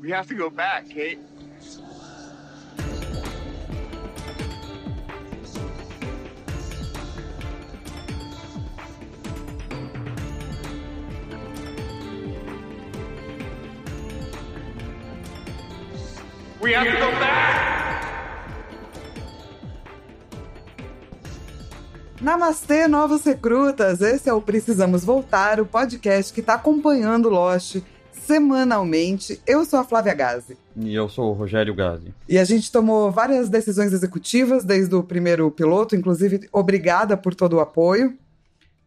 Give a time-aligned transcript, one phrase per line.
[0.00, 1.18] We have to go back, Kate.
[16.62, 17.70] We have to go back!
[22.22, 24.00] Namastê, novos recrutas!
[24.00, 27.82] Esse é o Precisamos Voltar, o podcast que está acompanhando Lost
[28.30, 29.40] semanalmente.
[29.44, 30.56] Eu sou a Flávia Gazi.
[30.76, 32.14] E eu sou o Rogério Gazi.
[32.28, 37.54] E a gente tomou várias decisões executivas desde o primeiro piloto, inclusive obrigada por todo
[37.54, 38.16] o apoio.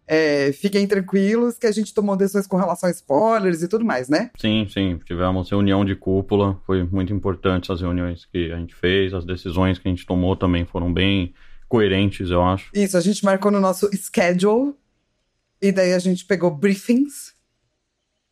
[0.07, 4.07] É, fiquem tranquilos que a gente tomou decisões com relação a spoilers e tudo mais,
[4.07, 4.31] né?
[4.39, 4.97] Sim, sim.
[5.03, 9.77] Tivemos reunião de cúpula, foi muito importante as reuniões que a gente fez, as decisões
[9.77, 11.33] que a gente tomou também foram bem
[11.67, 12.69] coerentes, eu acho.
[12.73, 14.73] Isso, a gente marcou no nosso schedule
[15.61, 17.33] e daí a gente pegou briefings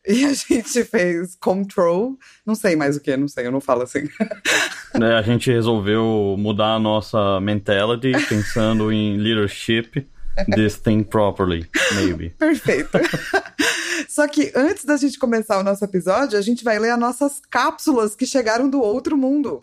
[0.06, 3.82] e a gente fez control, não sei mais o que, não sei, eu não falo
[3.82, 4.08] assim.
[4.94, 10.06] É, a gente resolveu mudar a nossa mentality pensando em leadership
[10.54, 12.28] this thing properly, maybe.
[12.30, 12.98] Perfeito.
[14.06, 17.40] Só que antes da gente começar o nosso episódio, a gente vai ler as nossas
[17.50, 19.60] cápsulas que chegaram do outro mundo.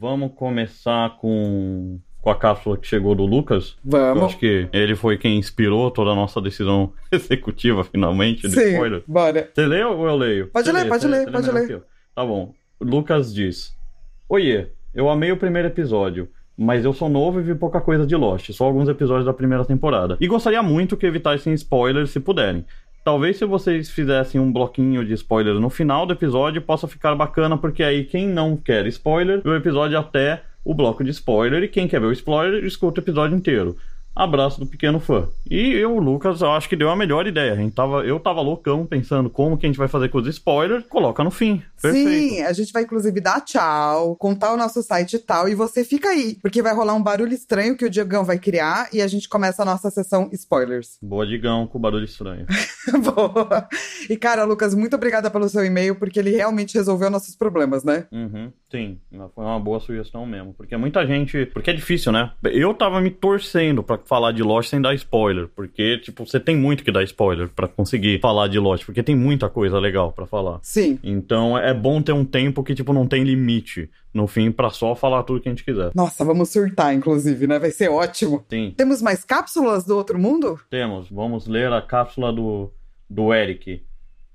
[0.00, 3.76] Vamos começar com, com a cápsula que chegou do Lucas.
[3.84, 4.20] Vamos.
[4.20, 8.72] Eu acho que ele foi quem inspirou toda a nossa decisão executiva, finalmente, de Sim,
[8.74, 9.02] spoiler.
[9.06, 9.50] bora.
[9.52, 10.46] Você lê ou eu leio?
[10.46, 11.70] Pode Você ler, pode ler, pode ler.
[11.70, 11.82] eu.
[12.14, 12.54] Tá bom.
[12.80, 13.76] Lucas diz:
[14.28, 18.14] Oiê, eu amei o primeiro episódio, mas eu sou novo e vi pouca coisa de
[18.14, 20.16] Lost, só alguns episódios da primeira temporada.
[20.20, 22.64] E gostaria muito que evitassem spoilers se puderem.
[23.04, 27.58] Talvez se vocês fizessem um bloquinho de spoilers no final do episódio possa ficar bacana,
[27.58, 31.88] porque aí quem não quer spoiler, o episódio até o bloco de spoiler, e quem
[31.88, 33.76] quer ver o spoiler, escuta o episódio inteiro.
[34.14, 35.28] Abraço do pequeno fã.
[35.50, 37.52] E eu, o Lucas, eu acho que deu a melhor ideia.
[37.52, 40.26] A gente tava, eu tava loucão pensando como que a gente vai fazer com os
[40.26, 40.84] spoilers.
[40.86, 41.62] Coloca no fim.
[41.80, 42.08] Perfeito.
[42.08, 45.84] Sim, a gente vai inclusive dar tchau, contar o nosso site e tal, e você
[45.84, 49.06] fica aí, porque vai rolar um barulho estranho que o Diogão vai criar e a
[49.08, 50.98] gente começa a nossa sessão spoilers.
[51.02, 52.46] Boa, Digão, com barulho estranho.
[53.14, 53.68] Boa.
[54.08, 58.06] E cara, Lucas, muito obrigada pelo seu e-mail, porque ele realmente resolveu nossos problemas, né?
[58.12, 59.00] Uhum, sim,
[59.34, 60.52] foi uma boa sugestão mesmo.
[60.54, 61.46] Porque muita gente.
[61.46, 62.32] Porque é difícil, né?
[62.44, 65.48] Eu tava me torcendo pra falar de Lost sem dar spoiler.
[65.48, 68.84] Porque, tipo, você tem muito que dar spoiler pra conseguir falar de Lost.
[68.84, 70.58] Porque tem muita coisa legal pra falar.
[70.62, 70.98] Sim.
[71.02, 74.94] Então é bom ter um tempo que, tipo, não tem limite no fim pra só
[74.94, 75.90] falar tudo que a gente quiser.
[75.94, 77.58] Nossa, vamos surtar, inclusive, né?
[77.58, 78.44] Vai ser ótimo.
[78.48, 80.58] Sim, Temos mais cápsulas do outro mundo?
[80.68, 81.08] temos.
[81.10, 82.70] Vamos ler a cápsula do,
[83.08, 83.82] do Eric.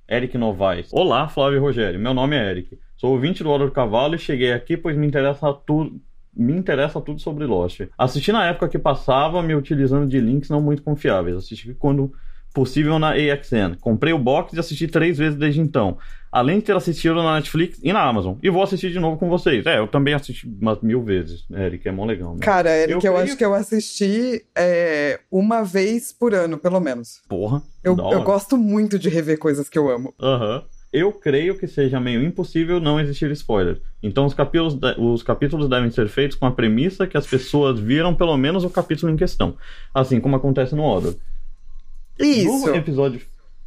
[0.10, 0.90] Eric Novaes.
[0.94, 2.00] Olá, Flávio e Rogério.
[2.00, 2.80] Meu nome é Eric.
[2.96, 6.00] Sou ouvinte do Hora do Cavalo e cheguei aqui pois me interessa tudo.
[6.38, 7.82] Me interessa tudo sobre Lost.
[7.98, 11.36] Assisti na época que passava, me utilizando de links não muito confiáveis.
[11.38, 12.12] Assisti quando
[12.54, 13.76] possível na AXN.
[13.80, 15.98] Comprei o box e assisti três vezes desde então.
[16.32, 18.36] Além de ter assistido na Netflix e na Amazon.
[18.44, 19.66] E vou assistir de novo com vocês.
[19.66, 21.88] É, eu também assisti umas mil vezes, Eric.
[21.88, 22.40] É mó legal, né?
[22.42, 26.80] Cara, Eric, eu, Eu creio- acho que eu assisti é, uma vez por ano, pelo
[26.80, 27.22] menos.
[27.30, 27.62] Porra.
[27.84, 30.14] Eu, eu gosto muito de rever coisas que eu amo.
[30.22, 30.64] Aham.
[30.92, 33.82] Eu creio que seja meio impossível não existir spoiler.
[34.02, 38.16] Então os capítulos, os capítulos devem ser feitos com a premissa que as pessoas viram
[38.16, 39.56] pelo menos o capítulo em questão.
[39.94, 41.16] Assim como acontece no Odor.
[42.18, 42.68] Isso.
[42.68, 43.22] No episódio.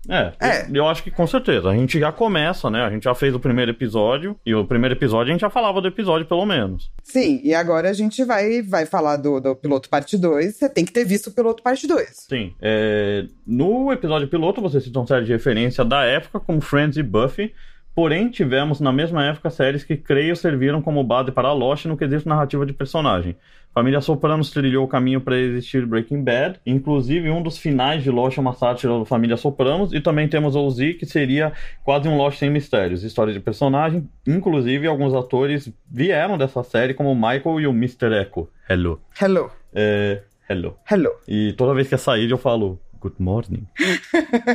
[0.09, 0.67] É, É.
[0.69, 1.69] Eu, eu acho que com certeza.
[1.69, 2.83] A gente já começa, né?
[2.83, 4.37] A gente já fez o primeiro episódio.
[4.45, 6.91] E o primeiro episódio a gente já falava do episódio, pelo menos.
[7.03, 10.57] Sim, e agora a gente vai, vai falar do, do piloto parte 2.
[10.57, 12.27] Você tem que ter visto o piloto parte 2.
[12.29, 12.55] Sim.
[12.61, 17.03] É, no episódio piloto, você citou uma série de referência da época, como Friends e
[17.03, 17.53] Buffy.
[17.95, 22.29] Porém, tivemos na mesma época séries que creio serviram como base para Lost no quesito
[22.29, 23.37] narrativa de personagem.
[23.73, 26.61] Família Sopranos trilhou o caminho para existir Breaking Bad.
[26.67, 29.93] Inclusive, um dos finais de Lost é uma sátira da Família Sopranos.
[29.93, 31.53] E também temos OZ, que seria
[31.85, 33.05] quase um Lost sem mistérios.
[33.05, 34.09] História de personagem.
[34.27, 38.13] Inclusive, alguns atores vieram dessa série, como o Michael e o Mr.
[38.21, 38.49] Echo.
[38.69, 39.01] Hello.
[39.21, 39.51] Hello.
[39.73, 40.77] É, hello.
[40.91, 41.11] Hello.
[41.29, 43.67] E toda vez que é sair, eu falo Good morning.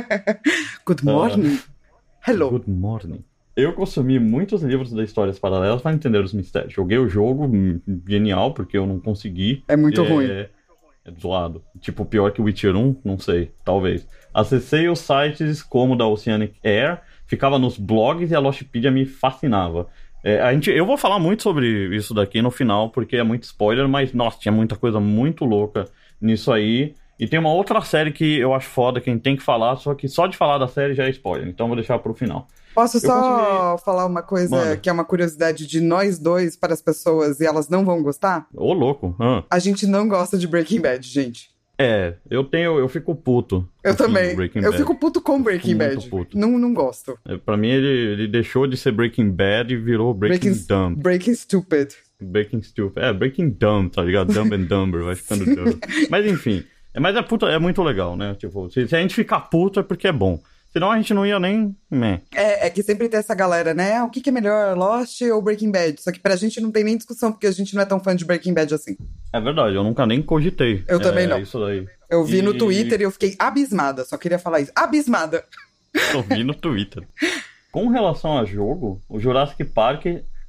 [0.84, 1.58] Good morning.
[2.28, 2.50] Hello.
[2.50, 3.24] Good morning.
[3.54, 6.72] Eu consumi muitos livros da Histórias Paralelas para entender os mistérios.
[6.72, 9.62] Joguei o jogo, hum, genial, porque eu não consegui.
[9.68, 10.26] É muito é, ruim.
[10.26, 10.50] É
[11.20, 11.62] zoado.
[11.80, 14.08] Tipo, pior que Witcher 1, não sei, talvez.
[14.34, 19.06] Acessei os sites como o da Oceanic Air, ficava nos blogs e a Lostpedia me
[19.06, 19.86] fascinava.
[20.24, 23.44] É, a gente, eu vou falar muito sobre isso daqui no final, porque é muito
[23.44, 25.84] spoiler, mas, nossa, tinha muita coisa muito louca
[26.20, 26.96] nisso aí.
[27.18, 29.76] E tem uma outra série que eu acho foda, que a gente tem que falar,
[29.76, 32.46] só que só de falar da série já é spoiler, então vou deixar pro final.
[32.74, 34.76] Posso eu só falar uma coisa Manda.
[34.76, 38.46] que é uma curiosidade de nós dois para as pessoas e elas não vão gostar?
[38.54, 39.16] Ô, louco.
[39.18, 39.42] Ah.
[39.50, 41.56] A gente não gosta de Breaking Bad, gente.
[41.78, 43.66] É, eu tenho, eu fico puto.
[43.82, 44.34] Eu fim também.
[44.36, 46.08] Breaking Eu fico puto com Breaking Bad.
[46.08, 46.36] puto.
[46.38, 47.18] Não, não gosto.
[47.26, 50.96] É, Pra mim, ele, ele deixou de ser Breaking Bad e virou Breaking, Dumb.
[50.96, 51.94] Breaking Stupid.
[52.20, 53.02] Breaking Stupid.
[53.04, 54.32] É, Breaking Dumb, tá ligado?
[54.32, 55.78] Dumb and Dumber, vai ficando dumb.
[56.10, 56.64] Mas enfim.
[56.96, 58.34] É, Mas é, puta, é muito legal, né?
[58.38, 60.40] Tipo, se, se a gente ficar puto é porque é bom.
[60.72, 61.74] Senão a gente não ia nem.
[61.90, 62.20] Meh.
[62.34, 63.96] É, é que sempre tem essa galera, né?
[63.96, 66.02] Ah, o que, que é melhor, Lost ou Breaking Bad?
[66.02, 68.14] Só que pra gente não tem nem discussão, porque a gente não é tão fã
[68.14, 68.96] de Breaking Bad assim.
[69.32, 70.84] É verdade, eu nunca nem cogitei.
[70.88, 71.38] Eu também é, não.
[71.40, 71.86] Isso daí.
[72.10, 74.72] Eu vi no E- Twitter e eu fiquei abismada, só queria falar isso.
[74.74, 75.44] Abismada!
[76.12, 77.02] Eu vi no Twitter.
[77.72, 80.04] Com relação a jogo, o Jurassic Park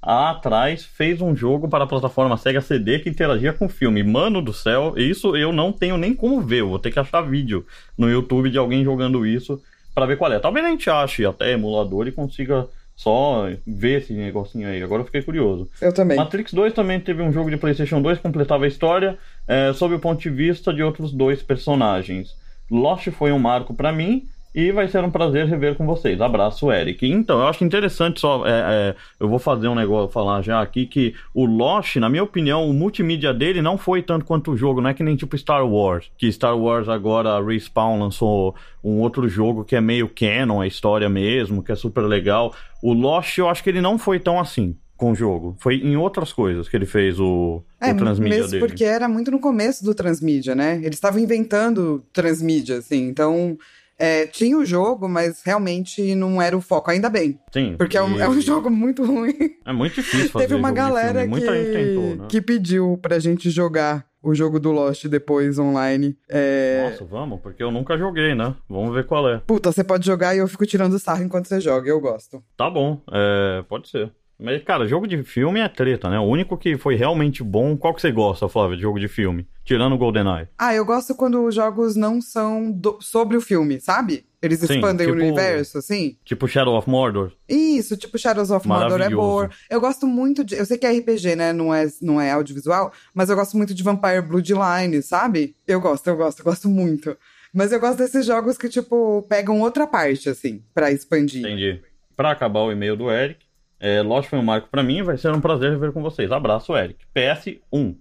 [0.07, 4.01] atrás fez um jogo para a plataforma Sega CD que interagia com o filme.
[4.04, 6.62] Mano do céu, isso eu não tenho nem como ver.
[6.62, 7.65] Eu vou ter que achar vídeo
[7.98, 9.62] no YouTube de alguém jogando isso
[9.94, 10.39] para ver qual é.
[10.39, 14.81] Talvez a gente ache até emulador e consiga só ver esse negocinho aí.
[14.81, 15.69] Agora eu fiquei curioso.
[15.81, 16.15] Eu também.
[16.15, 19.94] Matrix 2 também teve um jogo de PlayStation 2 que completava a história é, sob
[19.94, 22.33] o ponto de vista de outros dois personagens.
[22.71, 26.19] Lost foi um marco pra mim e vai ser um prazer rever com vocês.
[26.19, 27.05] Abraço, Eric.
[27.07, 28.45] Então, eu acho interessante só.
[28.47, 32.23] é, é, eu vou fazer um negócio, falar já aqui que o Lost, na minha
[32.23, 35.38] opinião, o multimídia dele não foi tanto quanto o jogo, não é que nem tipo
[35.38, 36.09] Star Wars.
[36.17, 40.67] Que Star Wars agora, a Respawn lançou um outro jogo que é meio canon, a
[40.67, 42.53] história mesmo, que é super legal.
[42.81, 45.55] O Lost, eu acho que ele não foi tão assim com o jogo.
[45.59, 48.65] Foi em outras coisas que ele fez o, É, o transmídia mesmo dele.
[48.65, 50.77] porque era muito no começo do transmídia, né?
[50.77, 53.07] Eles estavam inventando transmídia, assim.
[53.07, 53.55] Então,
[53.99, 56.91] é, tinha o jogo, mas realmente não era o foco.
[56.91, 57.75] Ainda bem, Sim.
[57.77, 59.35] porque é um, e- é um jogo muito ruim.
[59.65, 62.25] É muito difícil fazer Teve uma galera gente tentou, que, né?
[62.29, 66.17] que pediu pra gente jogar o jogo do Lost depois online.
[66.29, 66.89] É...
[66.89, 68.53] Nossa, vamos, porque eu nunca joguei, né?
[68.69, 69.39] Vamos ver qual é.
[69.45, 72.43] Puta, você pode jogar e eu fico tirando sarro enquanto você joga, eu gosto.
[72.57, 74.11] Tá bom, é, pode ser.
[74.39, 76.19] Mas, cara, jogo de filme é treta, né?
[76.19, 79.48] O único que foi realmente bom, qual que você gosta, Flávio, de jogo de filme?
[79.66, 80.48] Tirando o GoldenEye.
[80.57, 84.25] Ah, eu gosto quando os jogos não são do- sobre o filme, sabe?
[84.39, 86.16] Eles Sim, expandem tipo- o universo, assim.
[86.24, 87.31] Tipo Shadow of Mordor.
[87.50, 89.50] Isso, tipo Shadows of Mordor é boa.
[89.69, 90.54] Eu gosto muito de.
[90.56, 91.51] Eu sei que é RPG, né?
[91.51, 95.56] Não é, não é audiovisual, mas eu gosto muito de Vampire Bloodline, sabe?
[95.68, 97.18] Eu gosto, eu gosto, eu gosto muito.
[97.51, 101.42] Mas eu gosto desses jogos que, tipo, pegam outra parte, assim, pra expandir.
[101.42, 101.81] Entendi.
[102.16, 103.46] Pra acabar o e-mail do Eric,
[103.79, 106.31] é, Lost foi um marco pra mim, vai ser um prazer rever com vocês.
[106.31, 107.06] Abraço, Eric.
[107.15, 107.95] PS1.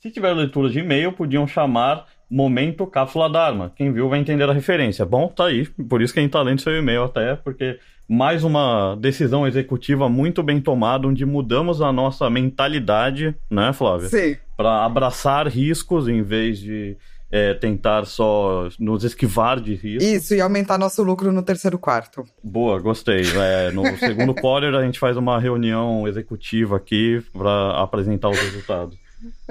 [0.00, 3.72] Se tiver leitura de e-mail, podiam chamar Momento Cápsula Dharma.
[3.76, 5.06] Quem viu vai entender a referência.
[5.06, 5.66] Bom, tá aí.
[5.88, 7.78] Por isso que a gente tá lendo seu e-mail até, porque
[8.08, 14.08] mais uma decisão executiva muito bem tomada, onde mudamos a nossa mentalidade, né, Flávia?
[14.08, 14.36] Sim.
[14.56, 16.96] Para abraçar riscos em vez de
[17.32, 20.04] é, tentar só nos esquivar de riscos.
[20.04, 22.24] Isso, e aumentar nosso lucro no terceiro quarto.
[22.44, 23.22] Boa, gostei.
[23.22, 28.98] É, no segundo quarter a gente faz uma reunião executiva aqui para apresentar os resultados.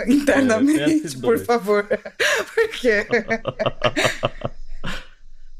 [0.07, 1.21] Internamente, PS2.
[1.21, 1.87] por favor.
[2.53, 3.07] Por quê?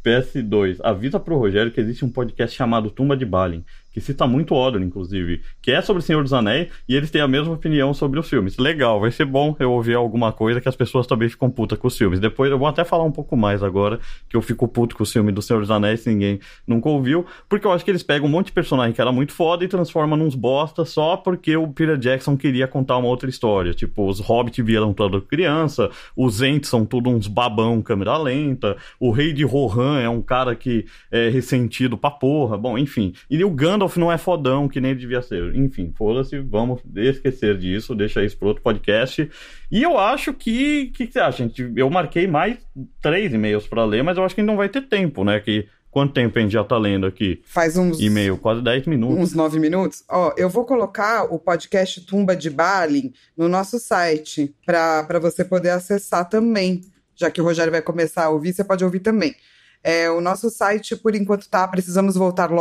[0.03, 0.79] PS2.
[0.83, 4.83] Avisa pro Rogério que existe um podcast chamado Tumba de Balin, que cita muito Odin,
[4.83, 8.29] inclusive, que é sobre Senhor dos Anéis e eles têm a mesma opinião sobre os
[8.29, 8.57] filmes.
[8.57, 11.87] Legal, vai ser bom eu ouvir alguma coisa que as pessoas também ficam putas com
[11.87, 12.19] os filmes.
[12.19, 13.99] Depois eu vou até falar um pouco mais agora,
[14.29, 17.67] que eu fico puto com o filme do Senhor dos Anéis, ninguém nunca ouviu, porque
[17.67, 20.17] eu acho que eles pegam um monte de personagem que era muito foda e transformam
[20.17, 23.73] nos bosta só porque o Peter Jackson queria contar uma outra história.
[23.73, 29.11] Tipo, os Hobbit vieram toda criança, os Ents são tudo uns babão câmera lenta, o
[29.11, 33.13] Rei de Rohan é um cara que é ressentido pra porra, bom, enfim.
[33.29, 35.55] E o Gandalf não é fodão que nem ele devia ser.
[35.55, 39.29] Enfim, foda-se, vamos esquecer disso, deixa isso pro outro podcast.
[39.71, 40.89] E eu acho que.
[40.89, 41.43] O que, que você acha?
[41.43, 41.71] gente?
[41.75, 42.57] Eu marquei mais
[43.01, 45.39] três e-mails pra ler, mas eu acho que não vai ter tempo, né?
[45.39, 47.41] Que, quanto tempo a gente já tá lendo aqui?
[47.45, 47.99] Faz uns.
[47.99, 49.17] E-mail, quase 10 minutos.
[49.17, 50.03] Uns nove minutos?
[50.09, 55.69] Ó, eu vou colocar o podcast Tumba de Balin no nosso site para você poder
[55.71, 56.81] acessar também.
[57.15, 59.35] Já que o Rogério vai começar a ouvir, você pode ouvir também.
[59.83, 62.51] É, o nosso site, por enquanto, tá precisamos voltar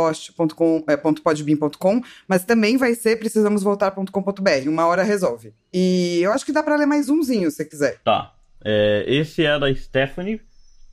[0.87, 0.97] é,
[2.27, 4.67] mas também vai ser precisamos voltar.com.br.
[4.67, 5.53] Uma hora resolve.
[5.73, 7.99] E eu acho que dá para ler mais umzinho, se quiser.
[8.03, 8.33] Tá.
[8.63, 10.41] É, esse é da Stephanie.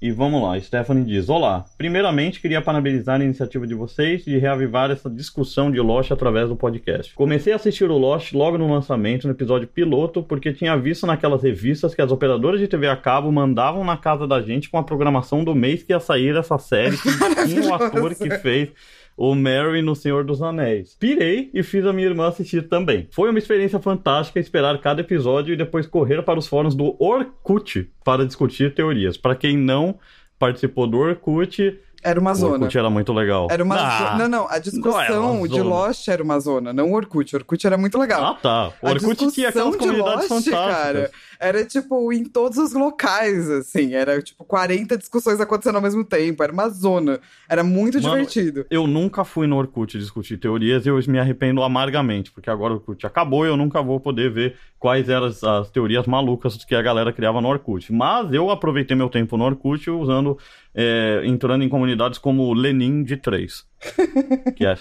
[0.00, 4.93] E vamos lá, Stephanie diz: Olá, primeiramente queria parabenizar a iniciativa de vocês de reavivar
[4.93, 7.12] essa discussão de Lost através do podcast.
[7.17, 11.43] Comecei a assistir o Lost logo no lançamento, no episódio piloto, porque tinha visto naquelas
[11.43, 14.85] revistas que as operadoras de TV a cabo mandavam na casa da gente com a
[14.85, 17.09] programação do mês que ia sair essa série, que
[17.45, 18.71] tinha o ator que fez
[19.19, 20.97] o Mary no Senhor dos Anéis.
[20.99, 23.09] Pirei e fiz a minha irmã assistir também.
[23.11, 27.91] Foi uma experiência fantástica esperar cada episódio e depois correr para os fóruns do Orkut
[28.05, 29.17] para discutir teorias.
[29.17, 29.99] Para quem não
[30.39, 32.52] participou do Orkut, Era uma O zona.
[32.55, 33.49] Orkut era muito legal.
[33.50, 35.61] Era uma Ah, zo- Não, não, a não discussão uma de.
[35.61, 37.35] Lost era uma zona, não o Orkut.
[37.35, 38.25] O Orkut era muito legal.
[38.25, 38.73] Ah, tá.
[38.81, 40.76] O A Orkut tinha aquelas discussão de comunidades Lost, fantásticas.
[40.85, 43.95] cara, era tipo em todos os locais, assim.
[43.95, 46.43] Era tipo 40 discussões acontecendo ao mesmo tempo.
[46.43, 47.19] Era uma zona.
[47.49, 48.64] Era muito Mano, divertido.
[48.71, 52.76] Eu nunca fui no Orkut discutir teorias e eu me arrependo amargamente, porque agora o
[52.76, 56.75] Orkut acabou e eu nunca vou poder ver quais eram as, as teorias malucas que
[56.75, 57.93] a galera criava no Orkut.
[57.93, 60.39] Mas eu aproveitei meu tempo no Orkut usando,
[60.75, 63.67] é, entrando em comunidades como Lenin de 3.
[64.57, 64.77] que, é,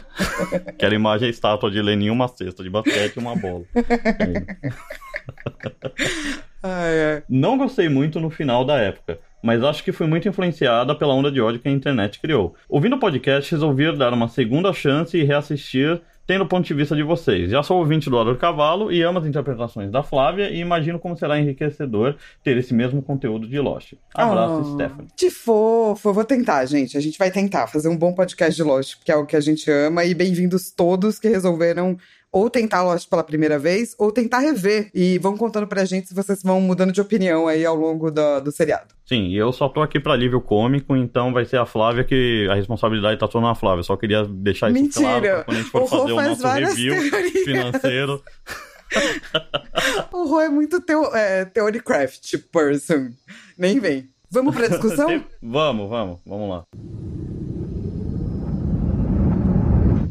[0.78, 3.64] que era a imagem a estátua de Lenin, uma cesta de basquete e uma bola.
[6.64, 7.24] É.
[7.30, 11.32] Não gostei muito no final da época, mas acho que fui muito influenciada pela onda
[11.32, 12.56] de ódio que a internet criou.
[12.68, 16.94] Ouvindo o podcast, resolvi dar uma segunda chance e reassistir tendo o ponto de vista
[16.94, 17.50] de vocês.
[17.50, 21.18] Já sou ouvinte do Ador Cavalo e amo as interpretações da Flávia e imagino como
[21.18, 23.94] será enriquecedor ter esse mesmo conteúdo de Lost.
[24.14, 25.08] Abraço, Oh, Stephanie.
[25.16, 26.10] Que fofo.
[26.10, 26.98] Eu vou tentar, gente.
[26.98, 29.40] A gente vai tentar fazer um bom podcast de Lost, porque é o que a
[29.40, 30.04] gente ama.
[30.04, 31.98] E bem-vindos todos que resolveram
[32.32, 34.90] ou tentar Lost pela primeira vez, ou tentar rever.
[34.94, 38.40] E vão contando pra gente se vocês vão mudando de opinião aí ao longo do,
[38.42, 38.94] do seriado.
[39.06, 42.48] Sim, e eu só tô aqui pra alívio cômico, então vai ser a Flávia que
[42.52, 43.84] a responsabilidade tá toda na Flávia.
[43.84, 45.04] Só queria deixar isso Mentira!
[45.08, 47.44] claro pra quando a gente for O Rô fazer o faz nosso review teorias.
[47.44, 48.24] financeiro.
[50.12, 53.10] O Rô é muito teo, é, theorycraft person.
[53.58, 54.10] Nem vem.
[54.30, 55.24] Vamos pra discussão?
[55.42, 56.66] vamos, vamos, vamos lá.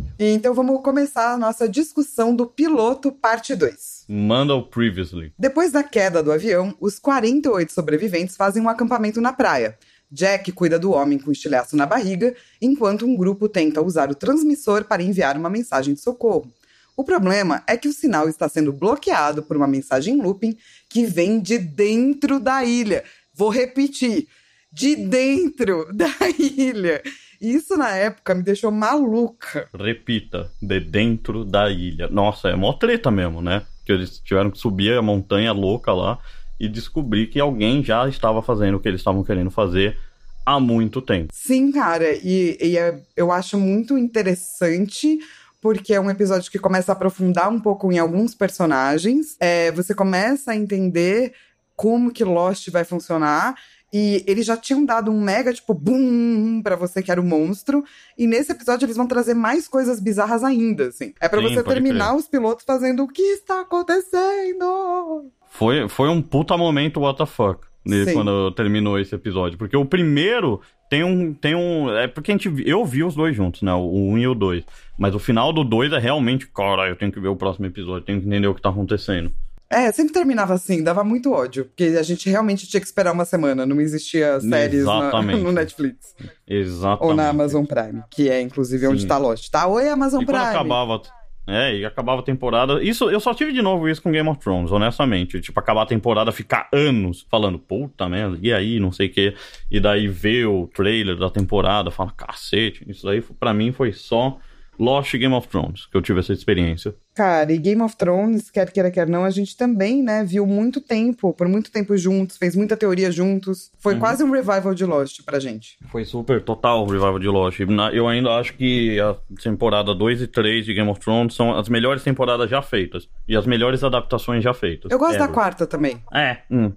[0.04, 4.06] E então vamos começar a nossa discussão do piloto parte 2.
[4.08, 5.32] Manda o previously.
[5.38, 9.78] Depois da queda do avião, os 48 sobreviventes fazem um acampamento na praia.
[10.10, 14.84] Jack cuida do homem com estilhaço na barriga, enquanto um grupo tenta usar o transmissor
[14.84, 16.50] para enviar uma mensagem de socorro.
[16.96, 20.56] O problema é que o sinal está sendo bloqueado por uma mensagem looping
[20.88, 23.04] que vem de dentro da ilha.
[23.34, 24.28] Vou repetir:
[24.72, 27.02] de dentro da ilha.
[27.40, 29.68] Isso na época me deixou maluca.
[29.78, 32.08] Repita, de dentro da ilha.
[32.08, 33.62] Nossa, é mó treta mesmo, né?
[33.84, 36.18] Que eles tiveram que subir a montanha louca lá
[36.58, 39.98] e descobrir que alguém já estava fazendo o que eles estavam querendo fazer
[40.44, 41.32] há muito tempo.
[41.32, 45.18] Sim, cara, e, e é- eu acho muito interessante.
[45.60, 49.36] Porque é um episódio que começa a aprofundar um pouco em alguns personagens.
[49.40, 51.32] É, você começa a entender
[51.74, 53.54] como que Lost vai funcionar.
[53.92, 57.84] E eles já tinham dado um mega, tipo, boom pra você que era o monstro.
[58.18, 61.14] E nesse episódio eles vão trazer mais coisas bizarras ainda, assim.
[61.20, 62.18] É pra Sim, você terminar crer.
[62.18, 65.30] os pilotos fazendo o que está acontecendo.
[65.50, 69.56] Foi, foi um puta momento what the fuck né, quando terminou esse episódio.
[69.56, 71.32] Porque o primeiro tem um.
[71.32, 73.72] Tem um é porque a gente, eu vi os dois juntos, né?
[73.72, 74.64] O 1 e o 2.
[74.98, 78.04] Mas o final do 2 é realmente, cara, eu tenho que ver o próximo episódio,
[78.04, 79.32] tenho que entender o que tá acontecendo.
[79.68, 81.64] É, sempre terminava assim, dava muito ódio.
[81.64, 86.14] Porque a gente realmente tinha que esperar uma semana, não existia séries na- no Netflix.
[86.46, 87.04] Exatamente.
[87.10, 89.08] Ou na Amazon Prime, que é inclusive onde Sim.
[89.08, 89.50] tá Lost.
[89.50, 89.66] Tá?
[89.66, 90.38] Oi, Amazon E Prime.
[90.40, 91.02] acabava.
[91.48, 92.82] É, e acabava a temporada.
[92.82, 95.40] Isso, eu só tive de novo isso com Game of Thrones, honestamente.
[95.40, 99.34] Tipo, acabar a temporada, ficar anos falando, puta merda, e aí, não sei o quê.
[99.70, 102.84] E daí ver o trailer da temporada, fala, cacete.
[102.88, 104.38] Isso daí, pra mim, foi só
[104.78, 106.94] Lost e Game of Thrones que eu tive essa experiência.
[107.14, 110.80] Cara, e Game of Thrones, quer queira, quer não, a gente também, né, viu muito
[110.80, 113.70] tempo, por muito tempo juntos, fez muita teoria juntos.
[113.78, 114.00] Foi Uhum.
[114.00, 115.78] quase um revival de Lost pra gente.
[115.90, 117.60] Foi super total o revival de Lost.
[117.92, 121.68] Eu ainda acho que a temporada 2 e 3 de Game of Thrones são as
[121.68, 123.08] melhores temporadas já feitas.
[123.26, 124.90] E as melhores adaptações já feitas.
[124.90, 125.34] Eu gosto da Ever.
[125.34, 126.02] quarta também.
[126.12, 126.72] É, hum.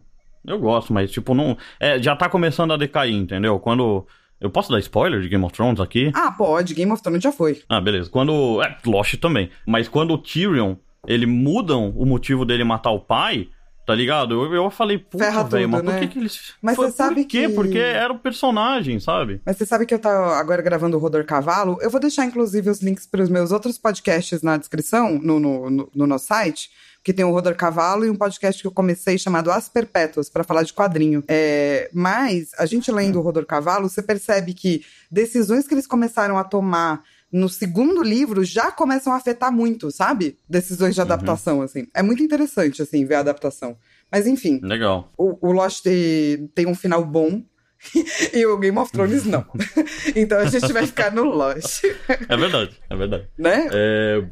[0.48, 1.58] Eu gosto, mas tipo, não.
[1.80, 3.60] É, já tá começando a decair, entendeu?
[3.60, 4.08] Quando.
[4.42, 6.12] Eu posso dar spoiler de Game of Thrones aqui?
[6.14, 7.62] Ah, pode, Game of Thrones já foi.
[7.68, 8.10] Ah, beleza.
[8.10, 8.62] Quando.
[8.64, 9.50] É, Lost também.
[9.68, 10.76] Mas quando o Tyrion,
[11.08, 13.50] ele mudam o motivo dele matar o pai,
[13.86, 14.46] tá ligado?
[14.46, 16.00] Eu, eu falei, puta, velho, mas por né?
[16.00, 16.54] que, que eles.
[16.62, 17.48] Mas você sabe por quê?
[17.48, 19.42] que- Porque era o personagem, sabe?
[19.46, 21.78] Mas você sabe que eu tô agora gravando o Rodor Cavalo?
[21.82, 25.70] Eu vou deixar, inclusive, os links para os meus outros podcasts na descrição, no, no,
[25.70, 26.70] no- no nosso site,
[27.04, 30.44] que tem o Rodor Cavalo e um podcast que eu comecei chamado As Perpétuas, para
[30.44, 31.24] falar de quadrinho.
[31.28, 36.38] É, mas, a gente lendo o Rodor Cavalo, você percebe que decisões que eles começaram
[36.38, 40.38] a tomar no segundo livro já começam a afetar muito, sabe?
[40.50, 41.88] Decisões de adaptação, assim.
[41.94, 43.78] É muito interessante, assim, ver a adaptação.
[44.12, 45.12] Mas, enfim, Legal.
[45.18, 47.44] o, o Lost tem, tem um final bom
[48.34, 49.46] e o Game of Thrones não.
[50.16, 51.84] então a gente vai ficar no Lost,
[52.28, 53.28] É verdade, é verdade.
[53.38, 53.68] né?
[53.72, 54.24] É,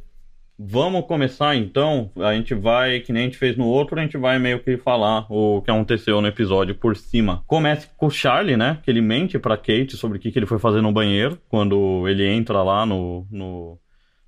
[0.59, 2.09] Vamos começar então.
[2.17, 4.75] A gente vai, que nem a gente fez no outro, a gente vai meio que
[4.75, 7.43] falar o que aconteceu no episódio por cima.
[7.45, 8.79] Começa com o Charlie, né?
[8.81, 12.25] Que ele mente pra Kate sobre o que, ele foi fazer no banheiro quando ele
[12.27, 13.79] entra lá no, no,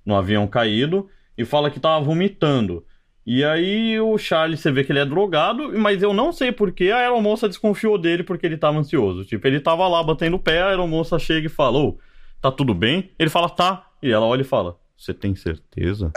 [0.06, 2.84] no avião caído e fala que tava vomitando.
[3.26, 6.70] E aí o Charlie, você vê que ele é drogado, mas eu não sei por
[6.70, 9.24] que a aeromoça desconfiou dele porque ele tava ansioso.
[9.24, 11.98] Tipo, ele tava lá batendo o pé, a aeromoça chega e fala, ô,
[12.40, 13.10] tá tudo bem?
[13.18, 13.88] Ele fala, tá.
[14.00, 16.12] E ela olha e fala, você tem certeza?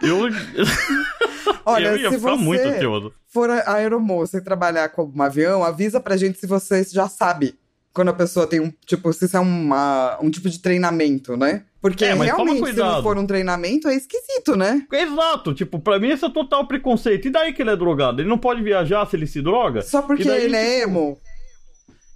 [0.00, 0.20] Eu,
[1.66, 3.12] Olha, eu ia se ficar você muito ansioso.
[3.26, 7.58] for a aeromoça e trabalhar como um avião, avisa pra gente se você já sabe
[7.92, 11.64] quando a pessoa tem um, tipo, se isso é uma, um tipo de treinamento, né?
[11.80, 14.82] Porque É, realmente, se não for um treinamento, é esquisito, né?
[14.92, 17.26] Exato, tipo, pra mim esse é total preconceito.
[17.26, 18.22] E daí que ele é drogado?
[18.22, 19.82] Ele não pode viajar se ele se droga?
[19.82, 21.18] Só porque E daí, ele é tipo, emo.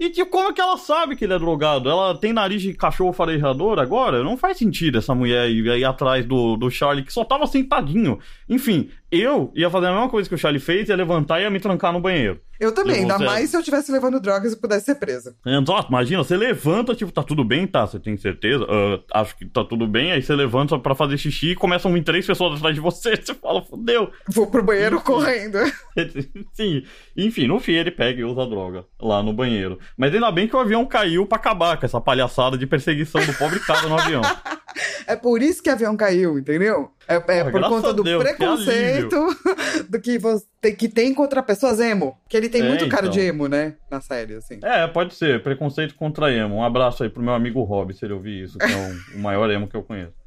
[0.02, 1.88] E tipo, como é que ela sabe que ele é drogado?
[1.88, 4.24] Ela tem nariz de cachorro farejador agora?
[4.24, 8.18] Não faz sentido essa mulher ir aí atrás do, do Charlie, que só tava sentadinho.
[8.48, 11.50] Enfim, eu ia fazer a mesma coisa que o Charlie fez, ia levantar e ia
[11.50, 12.40] me trancar no banheiro.
[12.58, 15.34] Eu também, ainda você- mais se eu estivesse levando drogas e pudesse ser presa.
[15.44, 17.84] Exato, imagina, você levanta, tipo, tá tudo bem, tá?
[17.86, 18.64] Você tem certeza?
[19.12, 20.12] Ah, acho que tá tudo bem.
[20.12, 23.12] Aí você levanta pra fazer xixi e começam a vir três pessoas atrás de você.
[23.22, 24.10] Você fala, fudeu.
[24.28, 25.58] Vou pro banheiro correndo.
[26.54, 26.84] Sim,
[27.16, 29.78] enfim, no fim ele pega e usa droga lá no banheiro.
[29.96, 33.32] Mas ainda bem que o avião caiu pra acabar com essa palhaçada de perseguição do
[33.34, 34.22] pobre cara no avião.
[35.06, 36.90] É por isso que o avião caiu, entendeu?
[37.08, 39.16] É, é por conta do Deus, que preconceito
[39.90, 40.46] do que você
[40.78, 42.16] que tem contra pessoas emo.
[42.28, 43.12] Que ele tem É, muito cara então.
[43.12, 43.74] de emo, né?
[43.90, 44.60] Na série, assim.
[44.62, 46.56] É, pode ser, preconceito contra emo.
[46.56, 48.76] Um abraço aí pro meu amigo Rob, se ele ouvir isso, que é
[49.14, 50.21] o, o maior emo que eu conheço.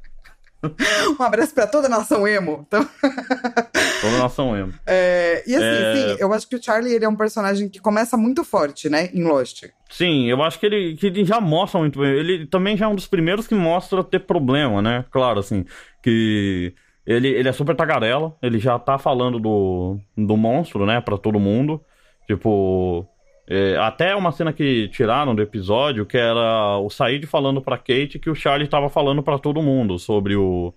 [1.18, 2.64] Um abraço pra toda a nação emo.
[2.66, 2.86] Então,
[4.00, 4.72] Toda nação emo.
[4.86, 5.94] é, e assim, É.
[5.94, 9.10] sim, eu acho que o Charlie ele é um personagem que começa muito forte, né?
[9.12, 9.64] Em Lost.
[9.90, 12.10] Sim, eu acho que ele, que ele já mostra muito bem.
[12.10, 15.04] Ele também já é um dos primeiros que mostra ter problema, né?
[15.10, 15.64] Claro, assim,
[16.02, 16.74] que
[17.06, 21.38] ele, ele é super tagarela, ele já tá falando do, do monstro, né, pra todo
[21.38, 21.80] mundo.
[22.26, 23.06] Tipo,
[23.48, 28.18] é, até uma cena que tiraram do episódio, que era o Said falando pra Kate
[28.18, 30.72] que o Charlie tava falando pra todo mundo sobre o,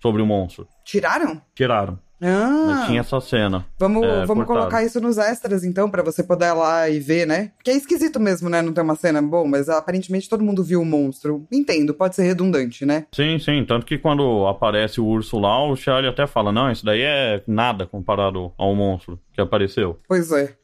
[0.00, 0.66] sobre o monstro.
[0.84, 1.40] Tiraram?
[1.54, 3.66] Tiraram, Ah, tinha essa cena.
[3.78, 4.46] vamos, é, vamos cortado.
[4.60, 7.52] colocar isso nos extras, então, pra você poder ir lá e ver, né?
[7.62, 8.62] Que é esquisito mesmo, né?
[8.62, 11.46] Não ter uma cena bom, mas aparentemente todo mundo viu o monstro.
[11.52, 13.06] Entendo, pode ser redundante, né?
[13.12, 13.64] Sim, sim.
[13.66, 17.42] Tanto que quando aparece o urso lá, o Charlie até fala: Não, isso daí é
[17.46, 19.98] nada comparado ao monstro que apareceu.
[20.08, 20.54] Pois é.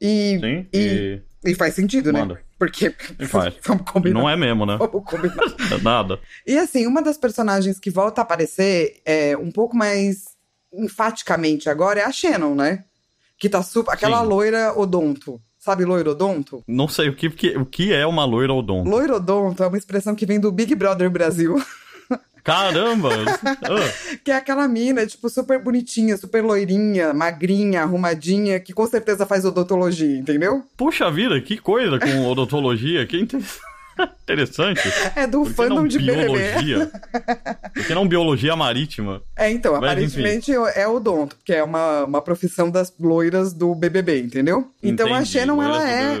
[0.00, 2.20] E, Sim, e, e e faz sentido, né?
[2.20, 2.40] Manda.
[2.58, 2.94] Porque.
[3.18, 3.54] E faz.
[3.64, 4.20] vamos combinar.
[4.20, 4.76] não é mesmo, né?
[4.76, 5.36] Vamos combinar.
[5.72, 6.18] É nada.
[6.46, 10.24] E assim, uma das personagens que volta a aparecer é um pouco mais
[10.72, 12.84] enfaticamente agora é a Shannon, né?
[13.38, 13.92] Que tá super.
[13.92, 14.26] Aquela Sim.
[14.26, 15.40] loira odonto.
[15.58, 16.62] Sabe loiro odonto?
[16.66, 18.88] Não sei o que, o que é uma loira odonto.
[18.88, 21.56] Loiro odonto é uma expressão que vem do Big Brother Brasil.
[22.48, 23.10] Caramba!
[23.62, 29.26] Ah, Que é aquela mina, tipo, super bonitinha, super loirinha, magrinha, arrumadinha, que com certeza
[29.26, 30.62] faz odontologia, entendeu?
[30.76, 33.06] puxa vida, que coisa com odontologia.
[33.06, 33.40] Que inter-
[34.22, 34.80] interessante.
[35.16, 36.22] É do Por fandom de BBB.
[36.24, 36.90] biologia?
[37.74, 39.20] Por que não biologia marítima?
[39.36, 44.20] É, então, Mas, aparentemente é odonto, que é uma, uma profissão das loiras do BBB,
[44.22, 44.70] entendeu?
[44.82, 46.16] Então a Entendi, Shannon, ela é.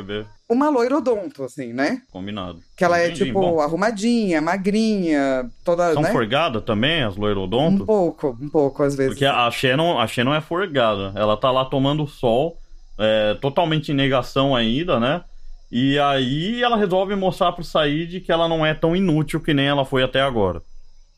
[0.48, 2.00] Uma loira odonto, assim, né?
[2.10, 2.60] Combinado.
[2.76, 3.60] Que ela é, Entendi, tipo, bom.
[3.60, 6.10] arrumadinha, magrinha, toda, São né?
[6.10, 9.12] forgadas também, as loiras Um pouco, um pouco, às vezes.
[9.12, 11.12] Porque a Shannon, a Shannon é forgada.
[11.14, 12.56] Ela tá lá tomando sol,
[12.98, 15.22] é, totalmente em negação ainda, né?
[15.70, 19.66] E aí ela resolve mostrar pro Said que ela não é tão inútil que nem
[19.66, 20.62] ela foi até agora.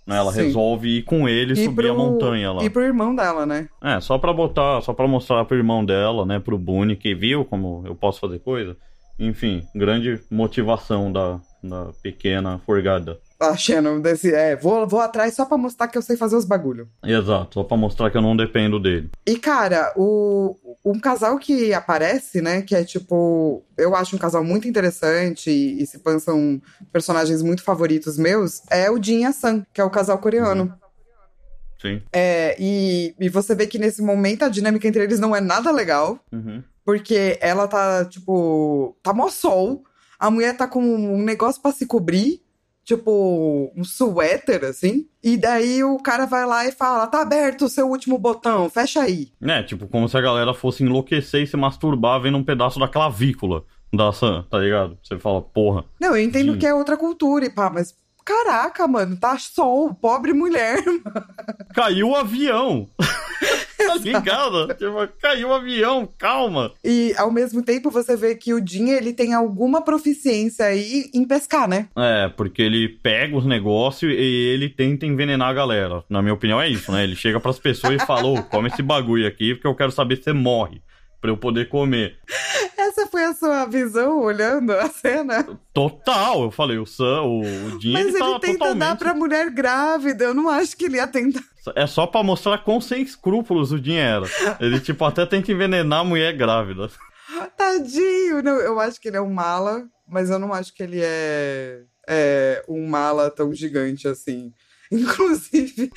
[0.04, 0.16] Né?
[0.16, 0.42] Ela Sim.
[0.42, 2.64] resolve ir com ele e subir a montanha lá.
[2.64, 3.68] E pro irmão dela, né?
[3.80, 7.44] É, só pra botar, só pra mostrar pro irmão dela, né, pro Boone, que viu
[7.44, 8.76] como eu posso fazer coisa.
[9.20, 13.18] Enfim, grande motivação da, da pequena forgada.
[13.38, 16.44] A Shannon, desse, é, vou, vou atrás só pra mostrar que eu sei fazer os
[16.44, 16.88] bagulho.
[17.02, 19.10] Exato, só pra mostrar que eu não dependo dele.
[19.26, 24.42] E, cara, o, um casal que aparece, né, que é tipo, eu acho um casal
[24.42, 26.60] muito interessante e, e se são
[26.92, 30.72] personagens muito favoritos meus, é o Jin e a Sam, que é o casal coreano.
[31.80, 32.02] Sim.
[32.12, 35.70] É, e, e você vê que nesse momento a dinâmica entre eles não é nada
[35.70, 36.62] legal, Uhum.
[36.84, 39.84] Porque ela tá, tipo, tá mó sol,
[40.18, 42.42] a mulher tá com um negócio pra se cobrir,
[42.84, 47.68] tipo, um suéter, assim, e daí o cara vai lá e fala, tá aberto o
[47.68, 49.28] seu último botão, fecha aí.
[49.40, 52.88] É, tipo, como se a galera fosse enlouquecer e se masturbar vendo um pedaço da
[52.88, 54.98] clavícula da Sam, tá ligado?
[55.02, 55.84] Você fala, porra.
[56.00, 56.58] Não, eu entendo Sim.
[56.58, 60.82] que é outra cultura e pá, mas caraca, mano, tá sol, pobre mulher.
[61.74, 62.88] Caiu o avião!
[63.98, 64.68] tá ligado?
[64.80, 66.72] Tipo, caiu o avião, calma!
[66.84, 71.24] E ao mesmo tempo você vê que o Jin, ele tem alguma proficiência aí em
[71.24, 71.88] pescar, né?
[71.96, 76.02] É, porque ele pega os negócios e ele tenta envenenar a galera.
[76.08, 77.04] Na minha opinião é isso, né?
[77.04, 80.16] Ele chega pras pessoas e fala, ô, come esse bagulho aqui porque eu quero saber
[80.16, 80.80] se você morre.
[81.20, 82.18] Pra eu poder comer.
[82.76, 85.46] Essa foi a sua visão olhando a cena?
[85.72, 88.78] Total, eu falei, o Sam, o, o Jim, Mas ele, ele tenta totalmente...
[88.78, 91.42] dar pra mulher grávida, eu não acho que ele ia tentar.
[91.76, 94.26] É só pra mostrar quão sem escrúpulos o era.
[94.58, 96.88] Ele, tipo, até tenta envenenar a mulher grávida.
[97.56, 98.42] Tadinho!
[98.42, 101.82] Não, eu acho que ele é um mala, mas eu não acho que ele é,
[102.08, 104.52] é um mala tão gigante assim.
[104.92, 105.92] Inclusive,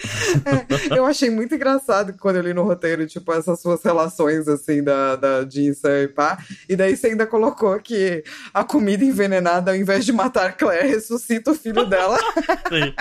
[0.46, 4.84] é, eu achei muito engraçado quando eu li no roteiro, tipo, essas suas relações, assim,
[4.84, 6.38] da, da Jinsan e pá.
[6.70, 11.52] E daí você ainda colocou que a comida envenenada, ao invés de matar Claire, ressuscita
[11.52, 12.20] o filho dela.
[12.70, 12.94] Sim.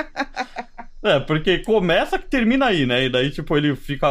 [1.04, 3.04] É, porque começa que termina aí, né?
[3.04, 4.08] E daí, tipo, ele fica.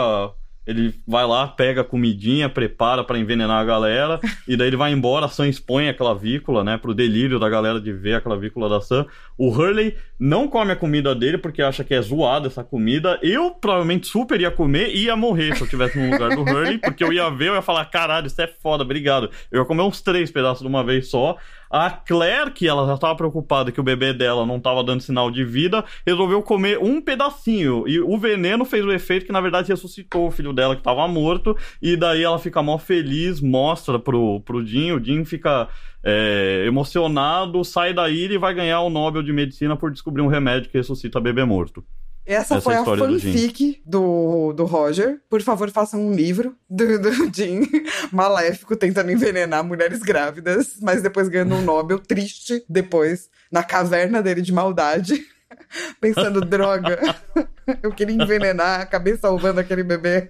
[0.65, 4.91] Ele vai lá, pega a comidinha, prepara pra envenenar a galera, e daí ele vai
[4.91, 6.77] embora, a Sam expõe a clavícula, né?
[6.77, 9.05] Pro delírio da galera de ver a clavícula da Sam.
[9.37, 13.19] O Hurley não come a comida dele porque acha que é zoada essa comida.
[13.23, 16.77] Eu provavelmente super ia comer e ia morrer se eu tivesse no lugar do Hurley,
[16.77, 19.29] porque eu ia ver, eu ia falar, caralho, isso é foda, obrigado.
[19.51, 21.37] Eu ia comer uns três pedaços de uma vez só.
[21.71, 25.31] A Claire, que ela já estava preocupada que o bebê dela não estava dando sinal
[25.31, 27.87] de vida, resolveu comer um pedacinho.
[27.87, 31.07] E o veneno fez o efeito que, na verdade, ressuscitou o filho dela que estava
[31.07, 31.55] morto.
[31.81, 34.91] E daí ela fica mó feliz, mostra pro, pro Jim.
[34.91, 35.69] O Jim fica
[36.03, 40.27] é, emocionado, sai da ilha e vai ganhar o Nobel de Medicina por descobrir um
[40.27, 41.83] remédio que ressuscita bebê morto.
[42.25, 45.19] Essa, Essa foi a história do fanfic do, do Roger.
[45.29, 47.61] Por favor, façam um livro do, do Jim
[48.11, 54.41] maléfico tentando envenenar mulheres grávidas, mas depois ganhando um Nobel triste depois, na caverna dele
[54.41, 55.25] de maldade.
[55.99, 56.99] Pensando, droga,
[57.81, 60.29] eu queria envenenar, acabei salvando aquele bebê.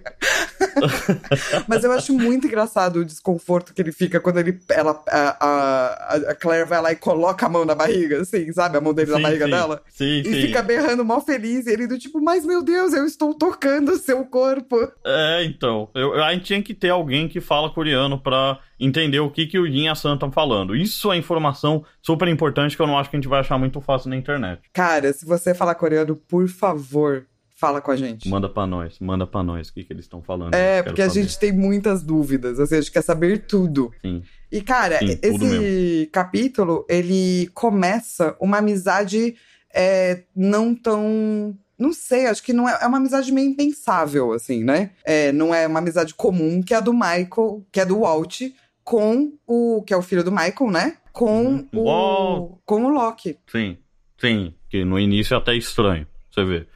[1.68, 6.14] Mas eu acho muito engraçado o desconforto que ele fica quando ele, ela, a, a,
[6.30, 8.76] a Claire vai lá e coloca a mão na barriga, assim, sabe?
[8.78, 9.50] A mão dele na Sim, barriga sim.
[9.50, 9.82] dela.
[9.88, 10.40] Sim, E sim.
[10.42, 13.98] fica berrando mó feliz, e ele do tipo, mas meu Deus, eu estou tocando o
[13.98, 14.76] seu corpo.
[15.04, 15.88] É, então.
[15.94, 19.58] Eu, a gente tinha que ter alguém que fala coreano pra entender o que, que
[19.58, 20.74] o Jin e a Sam estão falando.
[20.74, 23.80] Isso é informação super importante que eu não acho que a gente vai achar muito
[23.80, 24.62] fácil na internet.
[24.72, 27.26] Cara, se você falar coreano, por favor,
[27.62, 28.28] fala com a gente.
[28.28, 30.52] Manda pra nós, manda pra nós o que, que eles estão falando.
[30.52, 31.22] É, porque a saber.
[31.22, 33.92] gente tem muitas dúvidas, assim, a gente quer saber tudo.
[34.02, 34.22] Sim.
[34.50, 39.36] E, cara, Sim, esse capítulo, ele começa uma amizade
[39.72, 41.56] é, não tão.
[41.78, 44.90] Não sei, acho que não é, é uma amizade meio impensável, assim, né?
[45.04, 48.42] É, não é uma amizade comum que é a do Michael, que é do Walt,
[48.84, 49.82] com o.
[49.86, 50.96] que é o filho do Michael, né?
[51.12, 51.68] Com Uhum.
[51.74, 52.58] o.
[52.64, 53.38] Com o Loki.
[53.46, 53.76] Sim,
[54.18, 54.54] sim.
[54.68, 56.66] Que no início é até estranho, você vê.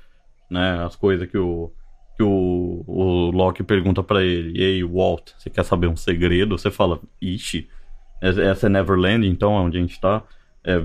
[0.51, 0.85] Né?
[0.85, 1.73] As coisas que o.
[2.17, 6.57] Que o, o Loki pergunta pra ele, ei, Walt, você quer saber um segredo?
[6.57, 7.69] Você fala, ixi,
[8.23, 10.23] essa é Neverland, então, onde a gente tá.
[10.65, 10.83] É,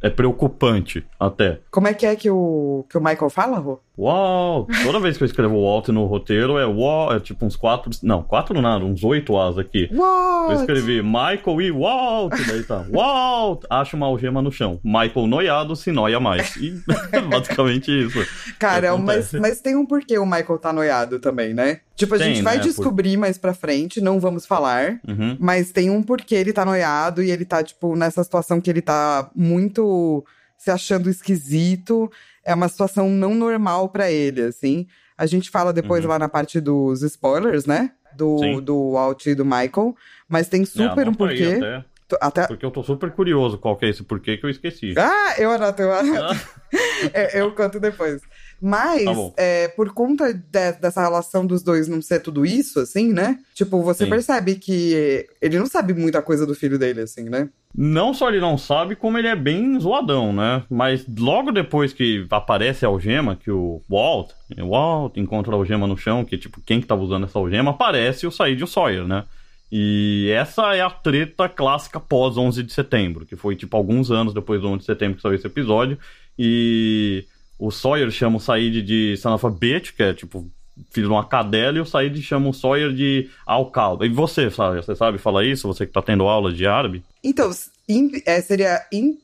[0.00, 1.60] é preocupante até.
[1.72, 3.80] Como é que é que o, que o Michael fala, Rô?
[4.00, 4.66] Uau!
[4.82, 7.90] Toda vez que eu escrevo Walt no roteiro é uau, é tipo uns quatro.
[8.02, 9.88] Não, quatro nada, uns oito As aqui.
[9.92, 10.60] Eu What?
[10.60, 12.86] escrevi Michael e Walt, daí tá.
[12.90, 13.64] Walt!
[13.68, 14.80] Acha uma algema no chão.
[14.82, 16.56] Michael noiado se noia mais.
[16.56, 16.80] E
[17.30, 18.18] basicamente isso.
[18.58, 19.38] Cara, mas, Acontece.
[19.40, 21.80] mas tem um porquê o Michael tá noiado também, né?
[21.94, 24.98] Tipo, a Tem, gente vai né, por- descobrir mais pra frente, não vamos falar.
[25.06, 25.36] Uhum.
[25.38, 28.80] Mas tem um porquê ele tá noiado e ele tá, tipo, nessa situação que ele
[28.80, 30.24] tá muito
[30.56, 32.10] se achando esquisito.
[32.44, 34.86] É uma situação não normal pra ele, assim.
[35.16, 36.10] A gente fala depois Uhum.
[36.10, 37.92] lá na parte dos spoilers, né?
[38.16, 38.60] Do, Sim.
[38.60, 39.94] do Walt e do Michael.
[40.28, 41.84] Mas tem super É, um anota aí porquê.
[42.20, 42.46] Até, Até...
[42.48, 44.94] porque eu tô super curioso qual que é esse porquê que eu esqueci.
[44.98, 46.34] Ah, eu anoto, eu anoto.
[47.14, 48.20] É, eu conto depois.
[48.60, 53.12] Mas, Tá é, por conta de- dessa relação dos dois não ser tudo isso, assim,
[53.12, 53.38] né?
[53.54, 54.10] Tipo, você Sim.
[54.10, 57.48] percebe que ele não sabe muita coisa do filho dele, assim, né?
[57.74, 60.64] Não só ele não sabe, como ele é bem zoadão, né?
[60.68, 65.96] Mas logo depois que aparece a algema, que o Walt, Walt encontra a algema no
[65.96, 69.06] chão, que tipo, quem que tava usando essa algema, aparece o Said e o Sawyer,
[69.06, 69.24] né?
[69.70, 74.34] E essa é a treta clássica pós 11 de setembro, que foi tipo alguns anos
[74.34, 75.96] depois do 11 de setembro que saiu esse episódio.
[76.36, 77.24] E
[77.56, 80.50] o Sawyer chama o Said de son bitch, que é tipo
[80.90, 84.06] filho de uma cadela, e o Said chama o Sawyer de alcalde.
[84.06, 84.82] E você, sabe?
[84.82, 85.68] Você sabe falar isso?
[85.68, 87.04] Você que tá tendo aula de árabe?
[87.22, 87.50] Então,
[87.88, 89.20] imp, é, seria imp,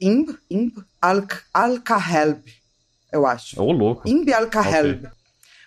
[0.00, 2.42] imp, imp, al, al-Kahelb,
[3.12, 3.60] eu acho.
[3.62, 4.08] Ô, louco.
[4.08, 5.08] Imp al-Kahelb.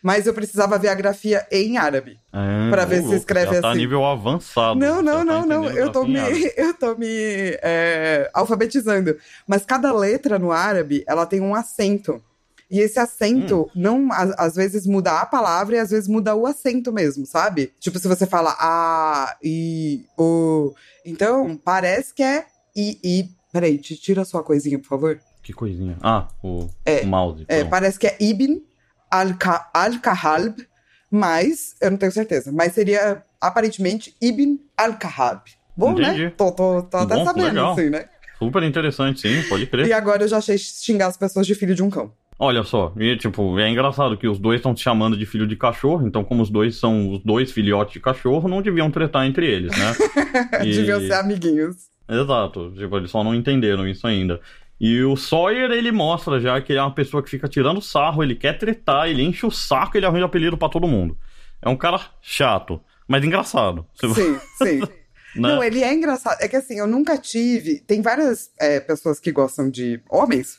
[0.01, 2.17] Mas eu precisava ver a grafia em árabe.
[2.31, 3.79] É, Pra ver ô, se escreve já tá assim.
[3.79, 4.79] nível avançado.
[4.79, 5.69] Não, já não, tá não, não.
[5.71, 6.19] Eu tô me,
[6.55, 9.17] eu tô me é, alfabetizando.
[9.45, 12.23] Mas cada letra no árabe, ela tem um acento.
[12.69, 13.69] E esse acento Hum.
[13.75, 17.73] não, às, às vezes muda a palavra e às vezes muda o acento mesmo, sabe?
[17.79, 20.73] Tipo, se você fala a, i, o.
[21.05, 23.29] Então, parece que é i, i.
[23.51, 25.19] Peraí, te- tira a sua coisinha, por favor.
[25.41, 25.97] Que coisinha.
[26.03, 27.43] Ah, o, É, o mouse.
[27.47, 27.69] É, pronto.
[27.71, 28.61] parece que é Ibn
[29.09, 30.67] al-Ka- al-Kahalb,
[31.11, 32.51] Mas, eu não tenho certeza.
[32.51, 35.41] Mas seria, aparentemente, Ibn al-Kahab.
[35.75, 36.25] Bom, Entendi.
[36.25, 36.33] né?
[36.37, 37.71] Tô, tô, tô até Bom, sabendo, legal.
[37.73, 38.05] assim, né?
[38.37, 39.87] Super interessante, sim, pode crer.
[39.87, 42.13] E agora eu já achei xingar as pessoas de filho de um cão.
[42.41, 45.57] Olha só, e, tipo, é engraçado que os dois estão te chamando de filho de
[45.57, 49.45] cachorro, então como os dois são os dois filhotes de cachorro, não deviam tretar entre
[49.45, 49.93] eles, né?
[50.65, 51.75] E- Deviam ser amiguinhos.
[52.07, 54.39] Exato, tipo, eles só não entenderam isso ainda.
[54.79, 58.23] E o Sawyer, ele mostra já que ele é uma pessoa que fica tirando sarro,
[58.23, 61.17] ele quer tretar, ele enche o saco, ele arranja apelido pra todo mundo.
[61.61, 63.85] É um cara chato, mas engraçado.
[63.95, 64.79] Sim, sim.
[65.35, 65.49] né?
[65.55, 66.37] Não, ele é engraçado.
[66.39, 67.81] É que assim, eu nunca tive.
[67.81, 70.57] Tem várias é, pessoas que gostam de homens.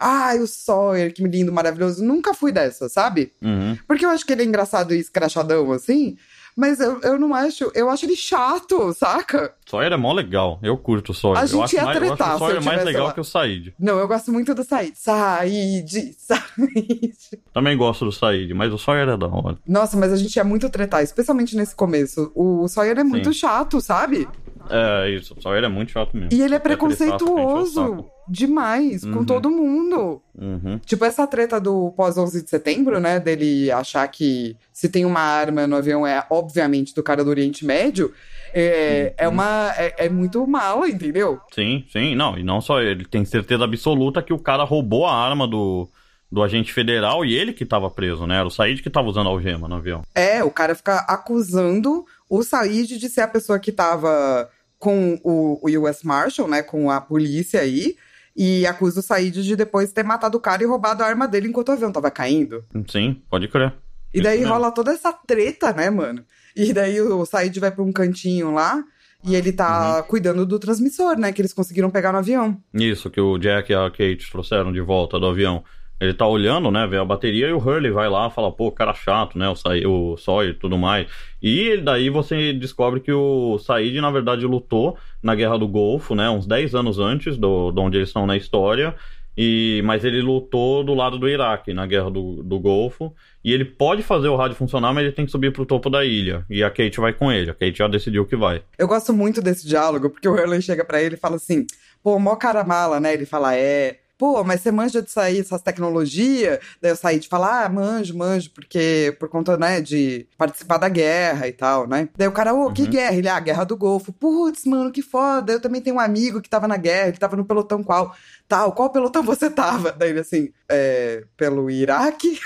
[0.00, 2.02] Ai, o Sawyer, que lindo, maravilhoso.
[2.02, 3.32] Nunca fui dessa, sabe?
[3.42, 3.76] Uhum.
[3.86, 6.16] Porque eu acho que ele é engraçado e escrachadão, assim.
[6.56, 7.70] Mas eu, eu não acho.
[7.74, 9.54] Eu acho ele chato, saca?
[9.66, 11.38] Sawyer é mó legal, eu curto o Sawyer.
[11.38, 13.12] A eu gente acho, ia mais, eu acho o Sawyer eu mais legal lá.
[13.12, 13.74] que o Said.
[13.78, 14.92] Não, eu gosto muito do Said.
[14.96, 17.38] Said, Said.
[17.52, 19.58] Também gosto do Said, mas o Sawyer é da hora.
[19.66, 22.32] Nossa, mas a gente ia muito tretar, especialmente nesse começo.
[22.34, 24.26] O Sawyer é muito chato, sabe?
[24.70, 26.30] É, isso, o Sawyer é muito chato mesmo.
[26.32, 29.24] E ele é o preconceituoso demais com Uhum.
[29.24, 30.22] todo mundo.
[30.38, 30.78] Uhum.
[30.84, 33.18] Tipo, essa treta do pós-11 de setembro, né?
[33.18, 37.64] Dele achar que se tem uma arma no avião é, obviamente, do cara do Oriente
[37.64, 38.12] Médio.
[38.52, 39.34] É, é Uhum.
[39.34, 39.72] uma.
[39.76, 41.40] É, é muito mala, entendeu?
[41.54, 45.14] Sim, sim, não, e não só ele, tem certeza absoluta que o cara roubou a
[45.14, 45.88] arma do,
[46.30, 48.36] do agente federal e ele que tava preso, né?
[48.38, 50.02] Era o Said que tava usando a algema no avião.
[50.14, 54.48] É, o cara fica acusando o Said de ser a pessoa que tava
[54.80, 56.60] com o, o US Marshal, né?
[56.64, 57.94] Com a polícia aí.
[58.36, 61.48] E acusa o Said de depois ter matado o cara e roubado a arma dele
[61.48, 62.64] enquanto o avião tava caindo.
[62.88, 63.72] Sim, pode crer.
[64.12, 64.52] E Isso daí mesmo.
[64.54, 66.24] rola toda essa treta, né, mano?
[66.56, 68.82] E daí o Said vai pra um cantinho lá
[69.24, 70.02] e ele tá Uhum.
[70.04, 71.30] cuidando do transmissor, né?
[71.32, 72.56] Que eles conseguiram pegar no avião.
[72.72, 75.62] Isso, que o Jack e a Kate trouxeram de volta do avião.
[76.00, 78.94] Ele tá olhando, né, vê a bateria e o Hurley vai lá fala, pô, cara
[78.94, 81.06] chato, né, o, Sa o Sawyer e tudo mais.
[81.42, 86.30] E daí você descobre que o Said, na verdade, lutou na Guerra do Golfo, né,
[86.30, 88.94] uns 10 anos antes do, de onde eles estão na história.
[89.36, 93.14] E, mas ele lutou do lado do Iraque, na Guerra do, do Golfo.
[93.42, 96.04] E ele pode fazer o rádio funcionar, mas ele tem que subir pro topo da
[96.04, 96.44] ilha.
[96.50, 97.50] E a Kate vai com ele.
[97.50, 98.62] A Kate já decidiu que vai.
[98.76, 101.66] Eu gosto muito desse diálogo, porque o Hurley chega pra ele e fala assim:
[102.02, 103.14] pô, mó cara mala, né?
[103.14, 103.98] Ele fala: é.
[104.20, 106.58] Pô, mas você manja de sair essas tecnologias?
[106.78, 110.90] Daí eu saí de falar, ah, manjo, manjo, porque por conta, né, de participar da
[110.90, 112.06] guerra e tal, né?
[112.18, 112.90] Daí o cara, ô, que Uhum.
[112.90, 113.14] guerra?
[113.16, 114.12] Ele, ah, guerra do Golfo.
[114.12, 115.54] Putz, mano, que foda.
[115.54, 118.14] Eu também tenho um amigo que tava na guerra, ele tava no pelotão qual?
[118.46, 119.90] Tal, qual pelotão você tava?
[119.92, 122.38] Daí ele assim, é, pelo Iraque?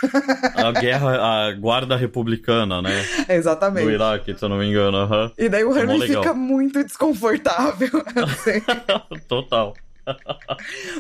[0.55, 1.17] A guerra,
[1.49, 2.91] a guarda republicana, né?
[3.27, 3.91] Do Exatamente.
[3.91, 4.97] Iraque, se eu não me engano.
[4.99, 5.33] aham.
[5.37, 6.23] E daí o É legal.
[6.23, 7.89] fica muito desconfortável.
[8.23, 8.61] assim.
[9.27, 9.75] Total.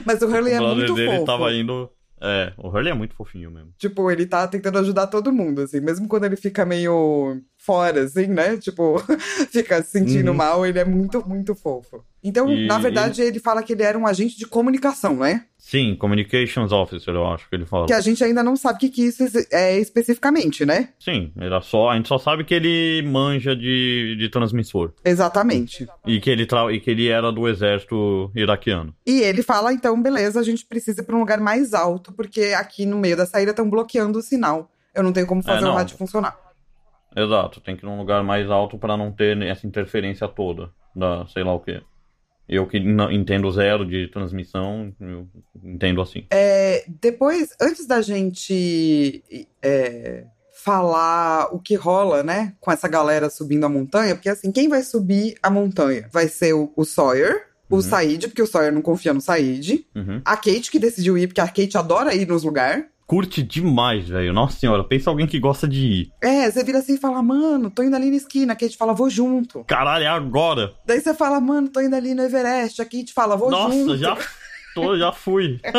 [0.04, 1.24] Mas o Hurley é o brother muito dele fofo.
[1.24, 1.90] tava indo.
[2.20, 3.72] É, o Hurley é muito fofinho mesmo.
[3.76, 5.80] Tipo, ele tá tentando ajudar todo mundo, assim.
[5.80, 8.56] Mesmo quando ele fica meio fora, assim, né?
[8.56, 8.98] Tipo,
[9.50, 10.36] fica se sentindo Uhum.
[10.36, 12.04] mal, ele é muito, muito fofo.
[12.22, 15.44] Então, E na verdade, ele fala que ele era um agente de comunicação, né?
[15.58, 17.86] Sim, Communications Officer, eu acho que ele fala.
[17.86, 20.90] Que a gente ainda não sabe o que, que isso é especificamente, né?
[20.98, 24.92] Sim, era só, a gente só sabe que ele manja de, de transmissor.
[25.04, 25.86] Exatamente.
[26.06, 26.70] E que, ele tra...
[26.72, 28.94] e que ele era do exército iraquiano.
[29.06, 32.54] E ele fala, então, beleza, a gente precisa ir pra um lugar mais alto, porque
[32.56, 34.70] aqui no meio da saída estão bloqueando o sinal.
[34.94, 35.74] Eu não tenho como fazer o não.
[35.74, 36.43] rádio funcionar.
[37.16, 41.26] Exato, tem que ir num lugar mais alto pra não ter essa interferência toda da
[41.26, 41.80] sei lá o que.
[42.48, 45.26] Eu que não entendo zero de transmissão, eu
[45.62, 46.26] entendo assim.
[46.30, 49.24] É, depois, antes da gente
[49.62, 50.24] é,
[50.62, 54.82] falar o que rola, né, com essa galera subindo a montanha, porque assim, quem vai
[54.82, 56.08] subir a montanha?
[56.12, 57.82] Vai ser o, o Sawyer, o Uhum.
[57.82, 60.20] Said, porque o Sawyer não confia no Said, Uhum.
[60.24, 62.84] a Kate, que decidiu ir, porque a Kate adora ir nos lugares.
[63.06, 64.32] Curte demais, velho.
[64.32, 66.08] Nossa senhora, pensa alguém que gosta de ir.
[66.22, 68.54] É, você vira assim e fala, mano, tô indo ali na esquina.
[68.54, 69.62] A Kate fala, vou junto.
[69.64, 70.72] Caralho, é agora.
[70.86, 72.80] Daí você fala, mano, tô indo ali no Everest.
[72.80, 73.96] A Kate fala, vou Nossa, junto.
[73.98, 74.16] já
[74.74, 75.60] tô, já fui.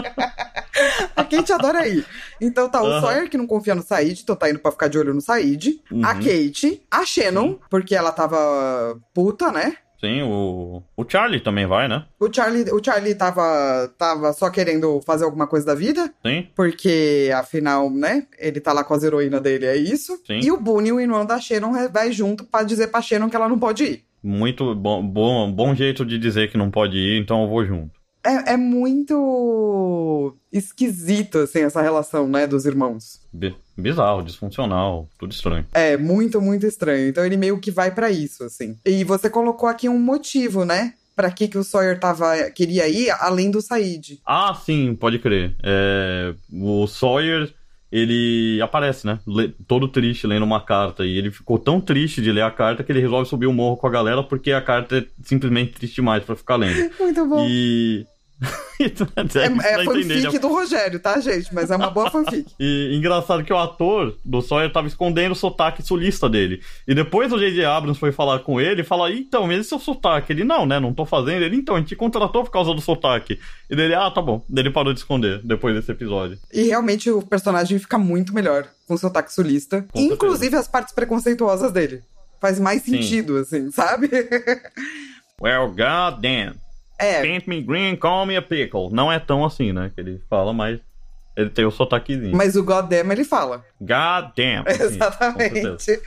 [1.15, 2.05] A Kate adora ir.
[2.39, 2.99] Então tá o.
[3.01, 5.79] Sawyer, que não confia no Said, então tá indo pra ficar de olho no Said.
[5.89, 6.01] A Uhum.
[6.03, 9.77] Kate, a Shannon, porque ela tava puta, né?
[10.05, 12.05] Sim, o, o Charlie também vai, né?
[12.19, 17.31] O Charlie, o Charlie tava, tava só querendo fazer alguma coisa da vida, Sim, porque
[17.35, 20.19] afinal, né, ele tá lá com as heroínas dele, é isso.
[20.25, 20.39] Sim.
[20.43, 23.49] E o Boone, o irmão da Shannon, vai junto pra dizer pra Shannon que ela
[23.49, 24.03] não pode ir.
[24.23, 27.94] muito bom, bom, bom jeito de dizer que não pode ir, então eu vou junto.
[28.25, 33.21] É, é muito esquisito, assim, essa relação, né, dos irmãos.
[33.31, 35.65] Bi- Bizarro, disfuncional, tudo estranho.
[35.73, 37.09] É, muito, muito estranho.
[37.09, 38.77] Então ele meio que vai pra isso, assim.
[38.85, 40.93] E você colocou aqui um motivo, né?
[41.15, 44.19] Pra que, que o Sawyer tava, queria ir, além do Said.
[44.25, 45.55] Ah, sim, pode crer.
[45.63, 47.53] É, o Sawyer
[47.91, 49.19] ele aparece, né?
[49.67, 51.05] Todo triste lendo uma carta.
[51.05, 53.77] E ele ficou tão triste de ler a carta que ele resolve subir o morro
[53.77, 56.91] com a galera porque a carta é simplesmente triste demais pra ficar lendo.
[56.99, 57.45] Muito bom.
[57.47, 58.05] E.
[58.77, 60.39] Então, É, é fanfic né?
[60.39, 61.53] do Rogério, tá, gente?
[61.53, 62.45] Mas é uma boa fanfic.
[62.59, 66.61] E engraçado que o ator do Sawyer tava escondendo o sotaque sulista dele.
[66.87, 67.63] E depois o J.J.
[67.65, 70.33] Abrams foi falar com ele e falou: então, mas esse é o sotaque.
[70.33, 70.79] Ele, não, né?
[70.79, 71.43] Não tô fazendo.
[71.43, 73.39] Ele, então, a gente te contratou por causa do sotaque.
[73.69, 74.43] E dele, ah, tá bom.
[74.53, 76.37] Ele parou de esconder depois desse episódio.
[76.51, 79.85] E realmente o personagem fica muito melhor com sotaque sulista.
[79.91, 82.03] Com inclusive as partes preconceituosas dele.
[82.41, 83.01] Faz mais Sim.
[83.01, 84.09] sentido, assim, sabe?
[85.41, 86.64] Well, goddamn.
[86.97, 88.89] É, Paint me green, call me a pickle.
[88.91, 89.91] Não é tão assim, né?
[89.93, 90.79] Que ele fala, mas
[91.35, 92.35] ele tem o sotaquezinho.
[92.35, 93.63] mas o Goddamn ele fala.
[93.81, 94.63] Goddamn.
[94.79, 95.99] Exatamente.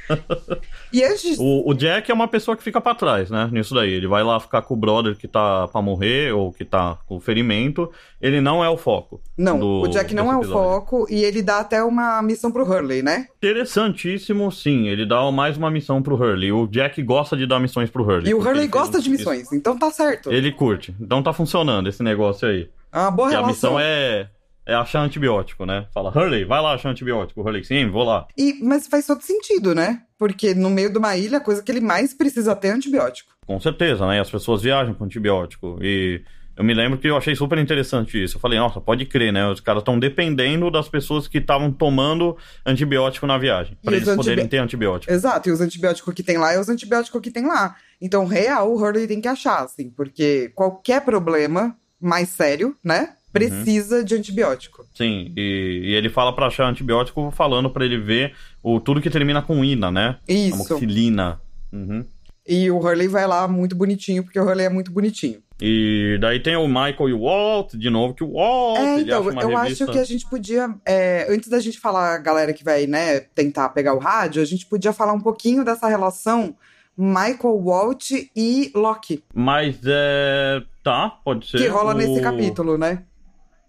[0.92, 1.38] e antes.
[1.38, 3.48] O, o Jack é uma pessoa que fica pra trás, né?
[3.52, 3.92] Nisso daí.
[3.92, 7.20] Ele vai lá ficar com o brother que tá pra morrer ou que tá com
[7.20, 7.90] ferimento.
[8.20, 9.20] Ele não é o foco.
[9.36, 10.62] Não, do- o Jack não é o episódio.
[10.70, 13.26] foco e ele dá até uma missão pro Hurley, né?
[13.36, 14.88] Interessantíssimo, sim.
[14.88, 16.50] Ele dá mais uma missão pro Hurley.
[16.52, 18.30] O Jack gosta de dar missões pro Hurley.
[18.30, 20.32] E o Hurley gosta um- de missões, então tá certo.
[20.32, 20.94] Ele curte.
[21.00, 22.68] Então tá funcionando esse negócio aí.
[22.92, 23.50] É uma boa a relação.
[23.50, 24.28] missão é,
[24.68, 25.86] é achar antibiótico, né?
[25.92, 27.40] Fala, Hurley, vai lá achar antibiótico.
[27.40, 28.28] Hurley, sim, vou lá.
[28.36, 30.02] E, mas faz todo sentido, né?
[30.18, 33.32] Porque no meio de uma ilha, a coisa que ele mais precisa ter é antibiótico.
[33.46, 34.16] Com certeza, né?
[34.16, 35.78] E as pessoas viajam com antibiótico.
[35.80, 36.20] E
[36.54, 38.36] eu me lembro que eu achei super interessante isso.
[38.36, 39.48] Eu falei, nossa, pode crer, né?
[39.48, 43.78] Os caras estão dependendo das pessoas que estavam tomando antibiótico na viagem.
[43.82, 45.12] Pra E eles os poderem antibi- ter antibiótico.
[45.12, 47.74] Exato, e os antibióticos que tem lá é os antibióticos que tem lá.
[48.02, 53.14] Então, real, o Hurley tem que achar, assim, porque qualquer problema mais sério, né?
[53.38, 54.84] Precisa de antibiótico.
[54.94, 59.10] Sim, e, e ele fala pra achar antibiótico falando pra ele ver o tudo que
[59.10, 60.16] termina com ina, né?
[60.28, 60.54] Isso.
[60.54, 61.40] Amoxicilina.
[61.72, 62.04] Uhum.
[62.46, 65.40] E o Hurley vai lá muito bonitinho, porque o Hurley é muito bonitinho.
[65.60, 69.24] E daí tem o Michael e o Walt, de novo, que o Walt, É, então,
[69.28, 69.84] eu revista...
[69.84, 73.20] acho que a gente podia, é, antes da gente falar a galera que vai, né,
[73.20, 76.54] tentar pegar o rádio, a gente podia falar um pouquinho dessa relação
[76.96, 80.62] Michael Walt e Loki, Mas é...
[80.82, 81.58] Tá, pode ser.
[81.58, 83.02] que rola o- nesse capítulo, né?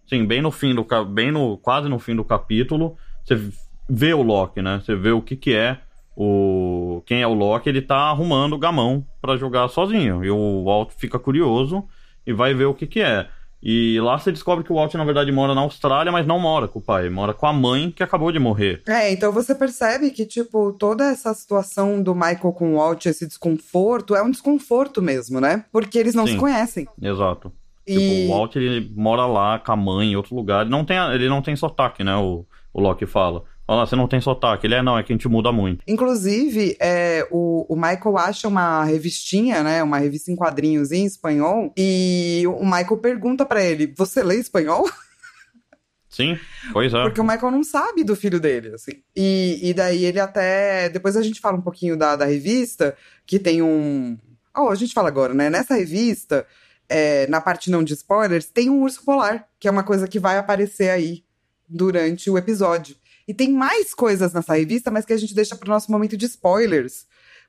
[0.10, 3.40] Sim, bem no fim do bem no quase no fim do capítulo, você
[3.88, 4.82] vê o Loki, né?
[4.84, 5.78] Você vê o que que é
[6.18, 10.26] o quem é o Loki, ele tá arrumando o gamão pra jogar sozinho.
[10.26, 11.84] E o Walt fica curioso
[12.26, 13.30] e vai ver o que que é.
[13.62, 16.68] E lá você descobre que o Walt na verdade mora na Austrália, mas não mora
[16.68, 18.82] com o pai, mora com a mãe que acabou de morrer.
[18.88, 23.28] É, então você percebe que, tipo, toda essa situação do Michael com o Walt, esse
[23.28, 25.66] desconforto, é um desconforto mesmo, né?
[25.72, 26.34] Porque eles não Sim.
[26.34, 26.88] se conhecem.
[27.02, 27.52] Exato.
[27.90, 27.98] E...
[27.98, 30.98] Tipo, o Walt ele mora lá com a mãe em outro lugar, ele não tem
[31.14, 32.16] ele não tem sotaque, né?
[32.16, 33.44] O, o Loki fala.
[33.66, 34.66] Fala, "Ah, você não tem sotaque.
[34.66, 35.84] Ele é, não, é que a gente muda muito.
[35.88, 39.84] Inclusive, é, o, o Michael acha uma revistinha, né?
[39.84, 41.72] Uma revista em quadrinhos em espanhol.
[41.78, 44.90] E o Michael pergunta pra ele: Você lê espanhol?
[46.10, 46.36] Sim,
[46.74, 47.04] pois é.
[47.04, 49.04] Porque o Michael não sabe do filho dele, assim.
[49.16, 50.90] E, e daí ele até.
[50.90, 54.18] Depois a gente fala um pouquinho da, da revista, que tem um.
[54.58, 55.50] Oh, a gente fala agora, né?
[55.50, 56.48] Nessa revista,
[56.90, 60.20] é, na parte não de spoilers, tem um urso polar, que é uma coisa que
[60.20, 61.24] vai aparecer aí
[61.68, 62.96] durante o episódio.
[63.28, 66.18] E tem mais coisas nessa revista, mas que a gente deixa para o nosso momento
[66.18, 67.06] de spoilers.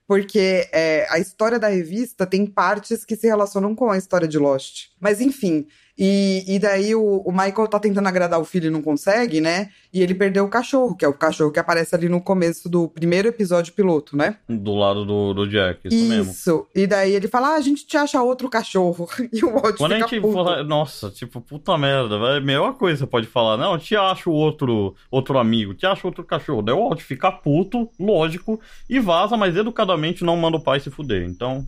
[0.07, 4.38] Porque é, a história da revista tem partes que se relacionam com a história de
[4.38, 4.88] Lost.
[5.00, 5.66] Mas enfim,
[6.02, 9.68] e, e daí o, o Michael tá tentando agradar o filho e não consegue, né?
[9.92, 12.88] E ele perdeu o cachorro, que é o cachorro que aparece ali no começo do
[12.88, 14.36] primeiro episódio piloto, né?
[14.48, 16.32] Do lado do, do Jack, isso, mesmo.
[16.32, 16.66] Isso.
[16.74, 19.06] E daí ele fala: ah, a gente te acha outro cachorro.
[19.32, 20.32] E o Walt Quando a fica gente puto.
[20.32, 24.30] fala, nossa, tipo, puta merda, velho, a melhor coisa você pode falar, não, te acho
[24.30, 26.62] outro, outro amigo, te acho outro cachorro.
[26.62, 28.58] Daí o Walt fica puto, lógico,
[28.88, 31.24] e vaza, mas educadamente não manda o pai se fuder.
[31.28, 31.66] Então,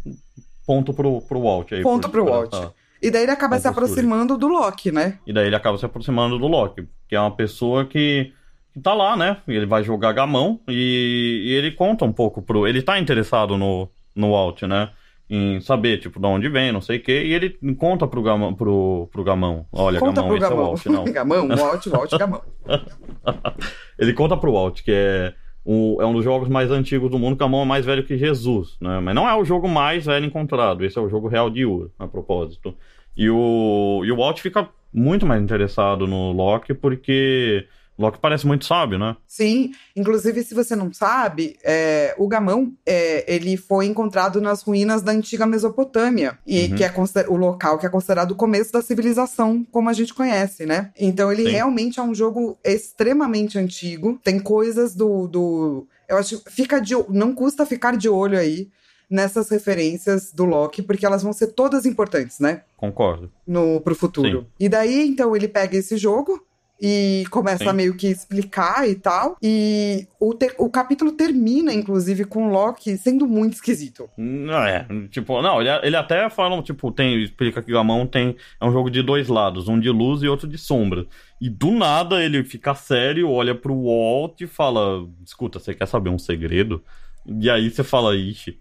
[0.67, 1.83] ponto pro, pro Walt aí.
[1.83, 2.53] Ponto pro Walt.
[2.53, 5.19] essa- E daí ele acaba se aproximando do Loki, né?
[5.27, 8.33] E daí ele acaba se aproximando do Loki, que é uma pessoa que,
[8.73, 9.39] que tá lá, né?
[9.49, 12.67] Ele vai jogar gamão e, e ele conta um pouco pro.
[12.67, 14.91] Ele tá interessado no, no Walt, né?
[15.29, 17.25] Em saber, tipo, de onde vem, não sei o quê.
[17.25, 18.55] E ele conta pro gamão.
[18.55, 19.67] Pro, pro gamão.
[19.73, 20.67] Olha, Conta gamão, pro esse é o Gamão.
[20.67, 21.05] Walt, não.
[21.13, 22.43] gamão, Walt, Walt, Gamão.
[23.99, 27.37] ele conta pro Walt que é, o, é um dos jogos mais antigos do mundo,
[27.37, 29.01] que Gamão é mais velho que Jesus, né?
[29.01, 31.91] Mas não é o jogo mais velho encontrado, esse é o jogo real de Ur,
[31.99, 32.75] a propósito.
[33.17, 37.67] E o, e o Walt fica muito mais interessado no Loki, porque
[37.99, 39.17] Loki parece muito sábio, né?
[39.27, 45.03] Sim, inclusive, se você não sabe, é, o Gamão é, ele foi encontrado nas ruínas
[45.03, 46.77] da antiga Mesopotâmia, e Uhum.
[46.77, 46.93] que é
[47.29, 50.91] o local que é considerado o começo da civilização, como a gente conhece, né?
[50.99, 51.51] Então ele Sim.
[51.51, 54.19] realmente é um jogo extremamente antigo.
[54.23, 55.27] Tem coisas do.
[55.29, 58.69] do eu acho que fica de, não custa ficar de olho aí
[59.09, 62.63] nessas referências do Loki, porque elas vão ser todas importantes, né?
[62.77, 63.31] Concordo.
[63.47, 64.41] no, pro futuro.
[64.41, 64.47] Sim.
[64.59, 66.43] E daí, então, ele pega esse jogo
[66.85, 67.71] e começa Sim.
[67.71, 69.37] a meio que explicar e tal.
[69.41, 74.11] E o, o capítulo termina, inclusive, com o Loki sendo muito esquisito.
[74.19, 78.67] Não é, tipo, não, ele, ele até fala, tipo, tem, explica que Gamão tem, é
[78.67, 81.07] um jogo de dois lados, um de luz e outro de sombra.
[81.41, 86.11] E do nada ele fica sério, olha pro Walt e fala, escuta, você quer saber
[86.11, 86.83] um segredo?
[87.25, 88.59] E aí você fala, ixi.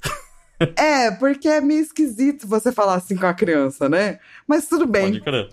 [0.78, 4.20] É, porque é meio esquisito você falar assim com a criança, né?
[4.46, 5.06] Mas tudo bem.
[5.06, 5.50] Pode crer.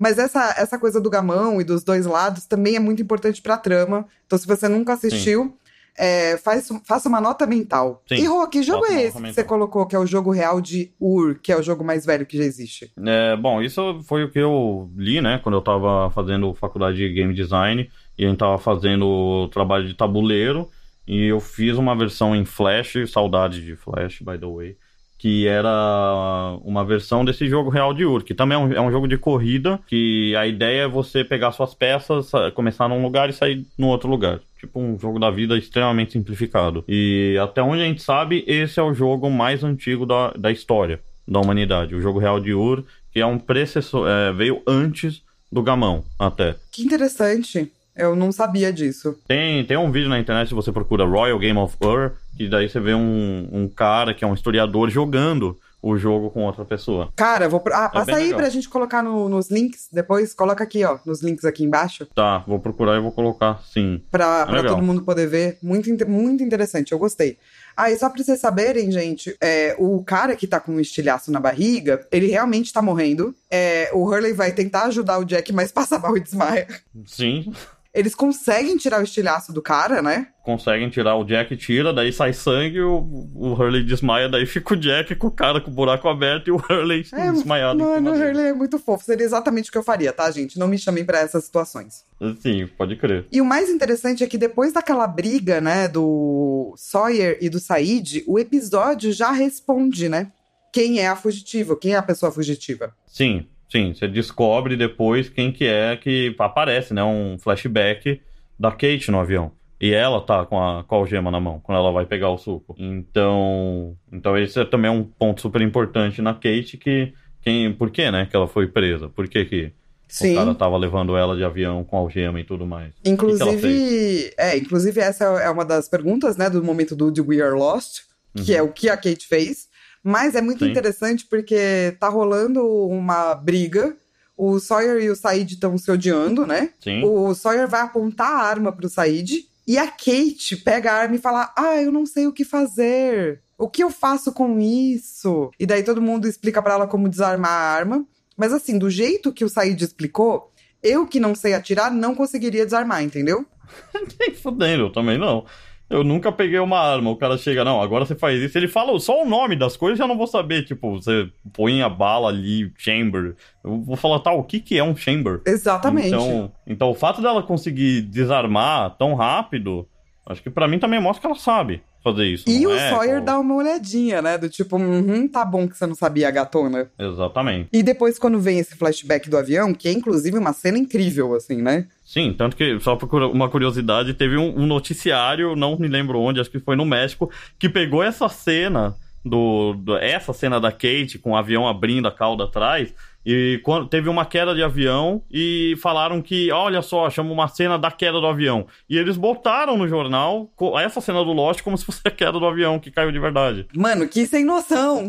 [0.00, 3.58] Mas essa, essa coisa do gamão e dos dois lados também é muito importante pra
[3.58, 4.06] trama.
[4.26, 5.54] Então, se você nunca assistiu,
[5.94, 8.02] é, faz, faça uma nota mental.
[8.08, 8.14] Sim.
[8.14, 9.34] E, Rô, que jogo é nota esse que mental.
[9.34, 12.24] você colocou, que é o jogo real de Ur, que é o jogo mais velho
[12.24, 12.90] que já existe?
[13.04, 17.12] É, bom, isso foi o que eu li, né, quando eu tava fazendo faculdade de
[17.12, 20.70] game design e a gente tava fazendo trabalho de tabuleiro
[21.06, 24.76] e eu fiz uma versão em Flash, saudade de Flash, by the way,
[25.20, 28.90] que era uma versão desse jogo real de Ur, que também é um, é um
[28.90, 33.34] jogo de corrida, que a ideia é você pegar suas peças, começar num lugar e
[33.34, 34.40] sair no outro lugar.
[34.58, 36.82] Tipo um jogo da vida extremamente simplificado.
[36.88, 41.00] E até onde a gente sabe, esse é o jogo mais antigo da, da história
[41.28, 41.94] da humanidade.
[41.94, 46.56] O jogo real de Ur, que é um precessor, é, veio antes do Gamão, até.
[46.72, 47.70] Que interessante.
[47.96, 49.18] Eu não sabia disso.
[49.26, 52.68] Tem, tem um vídeo na internet, se você procura Royal Game of Ur, que daí
[52.68, 57.10] você vê um, um cara que é um historiador jogando o jogo com outra pessoa.
[57.16, 57.62] Cara, vou.
[57.72, 58.38] Ah, passa bem aí legal.
[58.40, 60.34] pra gente colocar no- nos links depois.
[60.34, 62.06] Coloca aqui, ó, nos links aqui embaixo.
[62.14, 63.98] Tá, vou procurar e vou colocar sim.
[64.10, 64.74] Pra, pra legal.
[64.74, 65.56] todo mundo poder ver.
[65.62, 67.38] Muito, muito interessante, eu gostei.
[67.74, 71.32] Ah, e só pra vocês saberem, gente, é, o cara que tá com um estilhaço
[71.32, 73.34] na barriga, ele realmente tá morrendo.
[73.50, 76.66] É, o Hurley vai tentar ajudar o Jack, mas passa mal e desmaia.
[77.06, 77.50] Sim,
[77.92, 80.28] Eles conseguem tirar o estilhaço do cara, né?
[80.42, 84.76] conseguem tirar o Jack, tira, daí sai sangue, o, o Hurley desmaia, daí fica o
[84.76, 87.78] Jack com o cara com o buraco aberto e o Hurley É, desmaiado.
[87.78, 88.14] mano, o.
[88.14, 89.04] Hurley é muito fofo.
[89.04, 90.58] Seria exatamente o que eu faria, tá, gente?
[90.58, 92.04] Não me chamem pra essas situações.
[92.40, 93.26] Sim, pode crer.
[93.30, 98.24] E o mais interessante é que depois daquela briga, né, do Sawyer e do Said,
[98.26, 100.32] o episódio já responde, né?
[100.72, 102.92] Quem é a fugitiva, quem é a pessoa fugitiva.
[103.06, 107.02] Sim, sim, você descobre depois quem que é que aparece, né?
[107.04, 108.20] Um flashback
[108.58, 109.52] da Kate no avião.
[109.80, 112.36] E ela tá com a, com a algema na mão, quando ela vai pegar o
[112.36, 112.74] suco.
[112.78, 118.10] Então, então esse é também um ponto super importante na Kate que quem, por que,
[118.10, 119.08] né, que ela foi presa?
[119.08, 119.72] Por que que
[120.06, 120.32] Sim.
[120.32, 122.92] o cara tava levando ela de avião com algema e tudo mais?
[123.02, 127.56] Inclusive, é, inclusive essa é uma das perguntas, né, do momento do The We Are
[127.58, 128.00] Lost,
[128.36, 128.58] que Uhum.
[128.58, 129.69] é o que a Kate fez.
[130.02, 130.70] Mas é muito Sim.
[130.70, 133.96] interessante porque tá rolando uma briga.
[134.36, 136.70] O Sawyer e o Said estão se odiando, né?
[136.80, 141.16] Sim, O Sawyer vai apontar a arma pro Said e a Kate pega a arma
[141.16, 143.42] e fala: Ah, eu não sei o que fazer.
[143.58, 145.50] O que eu faço com isso?
[145.60, 148.06] E daí todo mundo explica pra ela como desarmar a arma.
[148.36, 150.50] Mas assim, do jeito que o Said explicou,
[150.82, 153.44] eu que não sei atirar não conseguiria desarmar, entendeu?
[154.18, 155.44] nem fudendo, eu também não.
[155.90, 158.56] Eu nunca peguei uma arma, o cara chega, não, agora você faz isso.
[158.56, 160.64] Ele fala só o nome das coisas, eu já não vou saber.
[160.64, 163.34] Tipo, você põe a bala ali, chamber.
[163.64, 165.42] Eu vou falar, tá, o que que é um chamber?
[165.44, 166.06] Exatamente.
[166.06, 169.84] Então, então o fato dela conseguir desarmar tão rápido,
[170.24, 172.48] acho que pra mim também mostra que ela sabe fazer isso.
[172.48, 174.38] e o é, Sawyer pô, dá uma olhadinha, né?
[174.38, 176.90] Do tipo, uhum, tá bom que você não sabia, gatona.
[176.98, 177.68] Exatamente.
[177.72, 181.60] E depois, quando vem esse flashback do avião, que é inclusive uma cena incrível, assim,
[181.60, 181.86] né?
[182.04, 186.40] Sim, tanto que, só por uma curiosidade, teve um, um noticiário, não me lembro onde,
[186.40, 188.94] acho que foi no México, que pegou essa cena
[189.24, 192.92] do, do- essa cena da Kate com o avião abrindo a cauda atrás
[193.24, 197.78] e quando teve uma queda de avião e falaram que olha só chama uma cena
[197.78, 200.50] da queda do avião e eles botaram no jornal
[200.80, 203.66] essa cena do Lost como se fosse a queda do avião que caiu de verdade
[203.74, 205.08] Mano, que sem noção!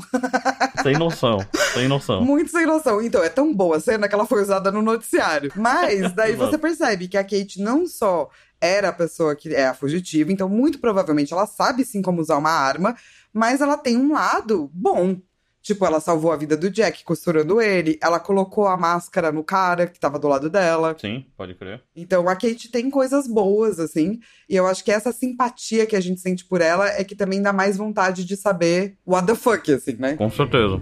[0.84, 1.40] sem noção
[1.74, 3.02] sem noção Muito sem noção.
[3.02, 5.52] Então, é tão boa a cena que ela foi usada no noticiário.
[5.56, 9.74] Mas daí você percebe que a Kate não só era a pessoa que é a
[9.74, 12.96] fugitiva, então muito provavelmente ela sabe sim como usar uma arma,
[13.34, 15.18] mas ela tem um lado bom.
[15.62, 19.86] Tipo, ela salvou a vida do Jack costurando ele, ela colocou a máscara no cara
[19.86, 20.96] que tava do lado dela.
[21.00, 24.20] sim pode crer Então a Kate tem coisas boas, assim.
[24.50, 27.42] E eu acho que essa simpatia que a gente sente por ela é que também
[27.42, 30.16] dá mais vontade de saber what the fuck, assim, né?
[30.16, 30.80] com certeza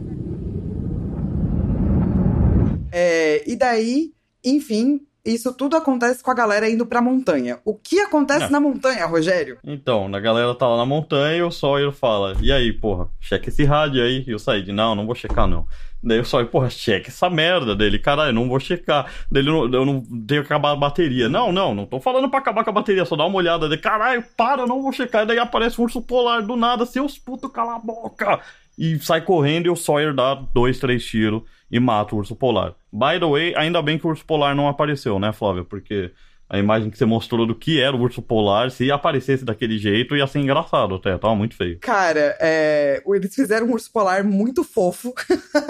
[2.91, 4.13] É, e daí,
[4.43, 5.01] enfim,
[5.33, 7.59] isso tudo acontece com a galera indo pra montanha.
[7.65, 8.49] O que acontece É.
[8.49, 9.57] na montanha, Rogério?
[9.63, 13.49] Então, a galera tá lá na montanha e o Sawyer fala: E aí, porra, checa
[13.49, 14.23] esse rádio aí.
[14.27, 15.65] E o Said: Não, não vou checar não.
[16.01, 17.99] Daí o Sawyer: Porra, checa essa merda dele.
[17.99, 19.11] Caralho, não vou checar.
[19.29, 21.27] Daí ele, não- eu não tenho que acabar a bateria.
[21.27, 23.67] Não, não, não tô falando pra acabar com a bateria, só dá uma olhada.
[23.67, 25.23] Daí, caralho, para, eu não vou checar.
[25.23, 28.39] E daí aparece um urso polar do nada, seus putos, cala a boca.
[28.79, 32.75] E sai correndo e o Sawyer dá dois, três tiros e mata o urso polar.
[32.91, 35.65] By the way, ainda bem que o urso polar não apareceu, né, Flávia?
[35.65, 36.13] Porque
[36.49, 40.15] a imagem que você mostrou do que era o urso polar, se aparecesse daquele jeito,
[40.15, 41.77] ia ser engraçado até, tava muito feio.
[41.79, 45.13] Cara, é, eles fizeram um urso polar muito fofo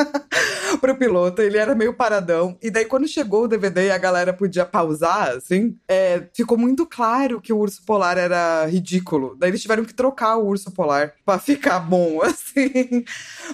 [0.80, 2.58] pro piloto, ele era meio paradão.
[2.62, 6.86] E daí, quando chegou o DVD e a galera podia pausar, assim, é, ficou muito
[6.86, 9.36] claro que o urso polar era ridículo.
[9.38, 13.04] Daí eles tiveram que trocar o urso polar pra ficar bom, assim.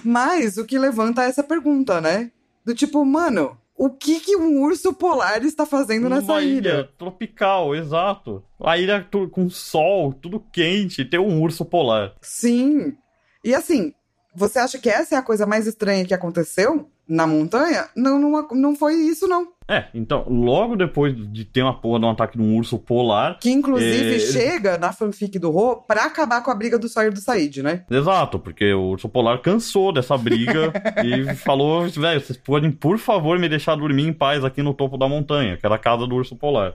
[0.04, 2.30] Mas o que levanta essa pergunta, né?
[2.64, 6.88] Do tipo, mano, o que, que um urso polar está fazendo nessa Uma ilha?
[6.96, 8.42] tropical, exato.
[8.60, 12.14] A ilha com sol, tudo quente, tem um urso polar.
[12.22, 12.96] Sim.
[13.44, 13.92] E assim,
[14.34, 17.88] você acha que essa é a coisa mais estranha que aconteceu na montanha?
[17.96, 19.46] Não, não, não foi isso, não.
[19.68, 23.38] É, então, logo depois de ter uma porra de um ataque de um urso polar,
[23.40, 27.12] Que inclusive É, chega na fanfic do Ro pra acabar com a briga do Sawyer
[27.12, 27.84] do Said, né?
[27.90, 30.72] Exato, porque o urso polar cansou dessa briga
[31.04, 34.96] e falou: velho, vocês podem, por favor, me deixar dormir em paz aqui no topo
[34.96, 36.74] da montanha, que era a casa do urso polar,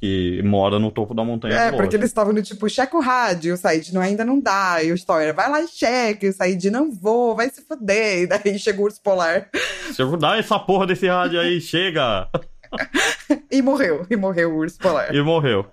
[0.00, 1.54] que mora no topo da montanha.
[1.54, 4.82] É, porque eles estavam no tipo, checa o rádio, o Said não, ainda não dá.
[4.82, 6.24] E o Sawyer, vai lá e checa.
[6.24, 8.22] E o Said, não vou, vai se fuder.
[8.22, 9.48] E daí chega o urso polar
[9.98, 12.28] eu dar essa porra desse rádio aí, chega!
[13.50, 14.06] e morreu.
[14.08, 15.14] E morreu o urso polar.
[15.14, 15.66] E morreu.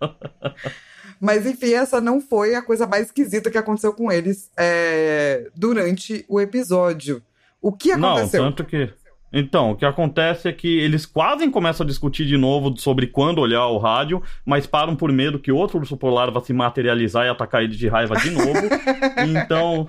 [1.20, 6.24] Mas enfim, essa não foi a coisa mais esquisita que aconteceu com eles é, durante
[6.28, 7.22] o episódio.
[7.60, 8.42] O que Não, aconteceu?
[8.42, 8.92] tanto que.
[9.32, 13.40] Então, o que acontece é que eles quase começam a discutir de novo sobre quando
[13.40, 17.30] olhar o rádio, mas param por medo que outro urso polar vá se materializar e
[17.30, 18.60] atacar eles de raiva de novo.
[19.28, 19.88] então.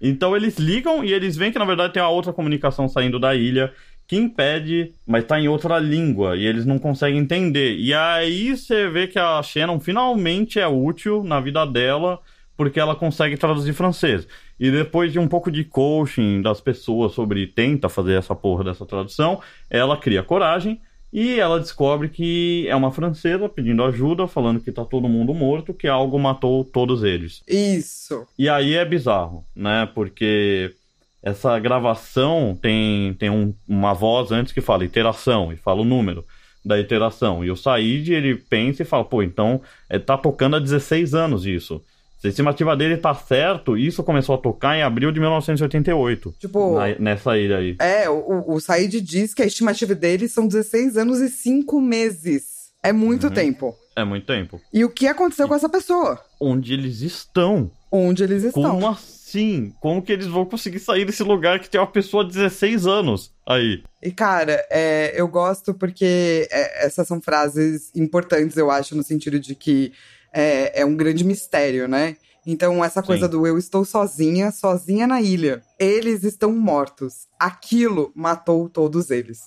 [0.00, 3.34] Então eles ligam e eles veem que na verdade tem uma outra comunicação saindo da
[3.34, 3.72] ilha
[4.06, 7.76] que impede, mas tá em outra língua e eles não conseguem entender.
[7.76, 12.20] E aí você vê que a Shannon finalmente é útil na vida dela
[12.56, 14.26] porque ela consegue traduzir francês.
[14.58, 18.86] E depois de um pouco de coaching das pessoas sobre tenta fazer essa porra dessa
[18.86, 20.80] tradução, ela cria coragem
[21.12, 25.72] e ela descobre que é uma francesa pedindo ajuda, falando que tá todo mundo morto,
[25.74, 27.42] que algo matou todos eles.
[27.48, 28.26] Isso.
[28.38, 29.88] E aí é bizarro, né?
[29.94, 30.74] Porque
[31.22, 36.24] essa gravação tem, tem um- uma voz antes que fala iteração e fala o número
[36.64, 37.44] da iteração.
[37.44, 41.46] E o Said, ele pensa e fala, pô, então é, tá tocando há 16 anos
[41.46, 41.82] isso.
[42.24, 46.34] Se a estimativa dele tá certo, isso começou a tocar em abril de 1988.
[46.38, 47.76] Tipo- na- nessa ilha aí.
[47.78, 52.72] É, o, o Said diz que a estimativa dele são 16 anos e 5 meses.
[52.82, 53.32] É muito Uhum.
[53.34, 53.74] tempo.
[53.94, 54.58] É muito tempo.
[54.72, 56.18] E o que aconteceu com essa pessoa?
[56.40, 57.70] Onde eles estão?
[57.92, 58.62] Onde eles estão?
[58.62, 59.72] Como assim?
[59.80, 63.32] Como que eles vão conseguir sair desse lugar que tem uma pessoa de 16 anos
[63.46, 63.82] aí?
[64.02, 69.38] E, cara, é, eu gosto porque é, essas são frases importantes, eu acho, no sentido
[69.38, 69.92] de que
[70.34, 72.16] é, é um grande mistério, né?
[72.46, 73.30] Então, essa coisa Sim.
[73.30, 75.62] do eu estou sozinha, sozinha na ilha.
[75.78, 77.26] Eles estão mortos.
[77.38, 79.40] Aquilo matou todos eles.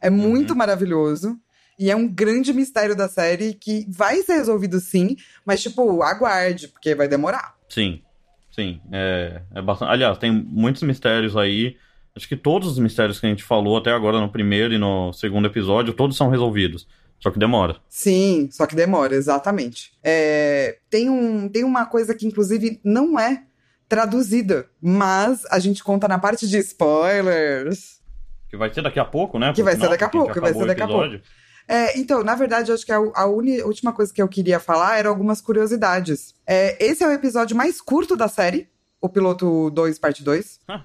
[0.00, 1.38] É muito maravilhoso.
[1.78, 5.16] E é um grande mistério da série que vai ser resolvido sim,
[5.46, 7.54] mas, tipo, aguarde, porque vai demorar.
[7.68, 8.02] Sim,
[8.50, 8.80] sim.
[8.92, 9.90] É, é bastante.
[9.90, 11.76] Aliás, tem muitos mistérios aí.
[12.14, 15.12] Acho que todos os mistérios que a gente falou até agora no primeiro e no
[15.12, 16.86] segundo episódio, todos são resolvidos.
[17.22, 17.76] Só que demora.
[17.88, 19.92] Sim, só que demora, exatamente.
[20.02, 23.44] É, tem, um, tem uma coisa que, inclusive, não é
[23.88, 28.00] traduzida, mas a gente conta na parte de spoilers.
[28.48, 29.52] Que vai ser daqui a pouco, né?
[29.52, 31.20] Que vai ser daqui a pouco, que vai ser daqui a pouco.
[31.68, 34.98] É, então, na verdade, acho que a, a uni- última coisa que eu queria falar
[34.98, 36.34] eram algumas curiosidades.
[36.46, 38.68] É, esse é o episódio mais curto da série,
[39.00, 40.58] o piloto 2, parte 2.
[40.66, 40.84] Ah.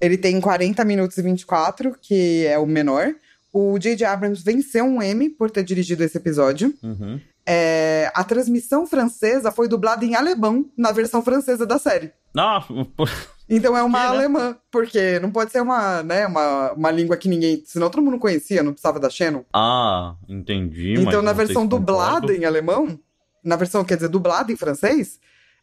[0.00, 3.14] Ele tem 40 minutos e 24, que é o menor.
[3.52, 4.04] O J.J.
[4.06, 6.72] Abrams venceu um Emmy por ter dirigido esse episódio.
[6.82, 7.20] Uhum.
[7.44, 12.12] É, a transmissão francesa foi dublada em alemão na versão francesa da série.
[12.36, 12.64] Ah,
[12.96, 13.04] pô,
[13.50, 14.10] Então é uma Que, né?
[14.16, 17.62] alemã, porque não pode ser uma, né, uma, uma língua que ninguém.
[17.66, 19.44] Senão todo mundo conhecia, não precisava da Shannon.
[19.52, 20.94] ah, entendi.
[20.98, 22.32] então, na versão dublada concordo.
[22.32, 22.98] em alemão,
[23.44, 25.18] na versão, quer dizer, dublada em francês,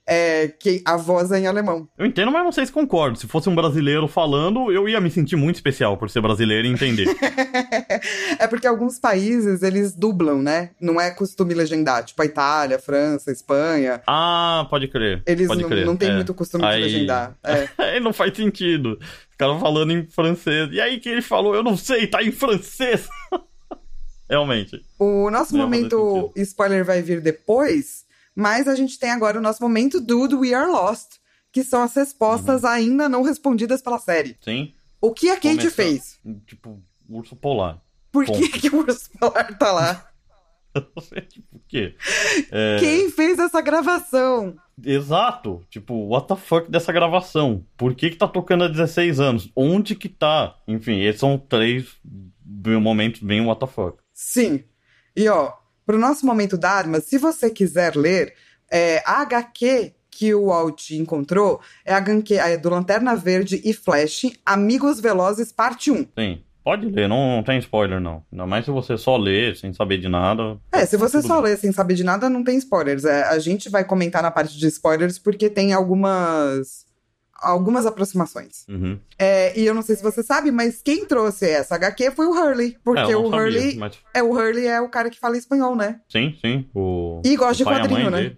[0.10, 1.88] é que a voz é em alemão.
[1.95, 3.20] Eu entendo, mas não sei se concordo.
[3.20, 6.72] Se fosse um brasileiro falando, eu ia me sentir muito especial por ser brasileiro e
[6.72, 7.05] entender.
[8.39, 10.72] é porque alguns países eles dublam, né?
[10.82, 14.01] Não é costume legendar, tipo a Itália, França, Espanha.
[14.07, 15.22] ah, pode crer.
[15.28, 15.86] Eles pode não, crer.
[15.86, 16.16] não têm é.
[16.16, 17.38] muito costume Aí- de legendar.
[17.43, 17.99] É.
[17.99, 18.97] Não faz sentido.
[19.30, 20.70] Os caras falando em francês.
[20.72, 23.07] E aí que ele falou, eu não sei, tá em francês.
[24.30, 24.82] Realmente.
[24.97, 28.05] O nosso Não, momento spoiler vai vir depois,
[28.40, 31.18] mas a gente tem agora o nosso momento Dude We Are Lost,
[31.52, 32.70] que são as respostas Uhum.
[32.70, 34.38] ainda não respondidas pela série.
[34.42, 34.74] Sim.
[35.02, 35.72] O que a Kate Começar.
[35.72, 36.20] fez?
[36.46, 37.82] Tipo, urso polar.
[38.12, 40.06] Por que, que o urso polar tá lá?
[41.30, 41.96] Tipo, quê?
[42.52, 44.56] É, Quem fez essa gravação?
[44.86, 45.64] Exato.
[45.70, 47.66] Tipo, what the fuck dessa gravação?
[47.76, 49.52] Por que que tá tocando há 16 anos?
[49.56, 50.56] Onde que tá?
[50.68, 51.88] Enfim, esses são três
[52.80, 53.98] momentos bem what the fuck.
[54.14, 54.64] Sim.
[55.16, 55.54] E ó,
[55.90, 58.36] pro nosso momento da arma, se você quiser ler,
[58.72, 63.74] é, a HQ que o Walt encontrou é a HQ é do Lanterna Verde e
[63.74, 66.06] Flash, Amigos Velozes, parte 1.
[66.16, 66.44] Sim.
[66.64, 68.22] Pode ler, não, não tem spoiler, não.
[68.32, 70.60] Ainda mais se você só lê sem saber de nada.
[70.72, 73.04] É, se você só lê sem saber de nada, não tem spoilers.
[73.04, 76.86] É, a gente vai comentar na parte de spoilers porque tem algumas
[77.42, 78.66] algumas aproximações.
[78.68, 79.00] Uhum.
[79.18, 82.32] É, e eu não sei se você sabe, mas quem trouxe essa HQ foi o
[82.32, 85.38] Hurley, porque É, o sabia, Hurley mas- é o Hurley é o cara que fala
[85.38, 86.00] espanhol, né?
[86.10, 86.70] Sim, sim.
[86.74, 87.22] O...
[87.26, 88.18] E gosta de o e a quadrinho, né?
[88.18, 88.38] dele.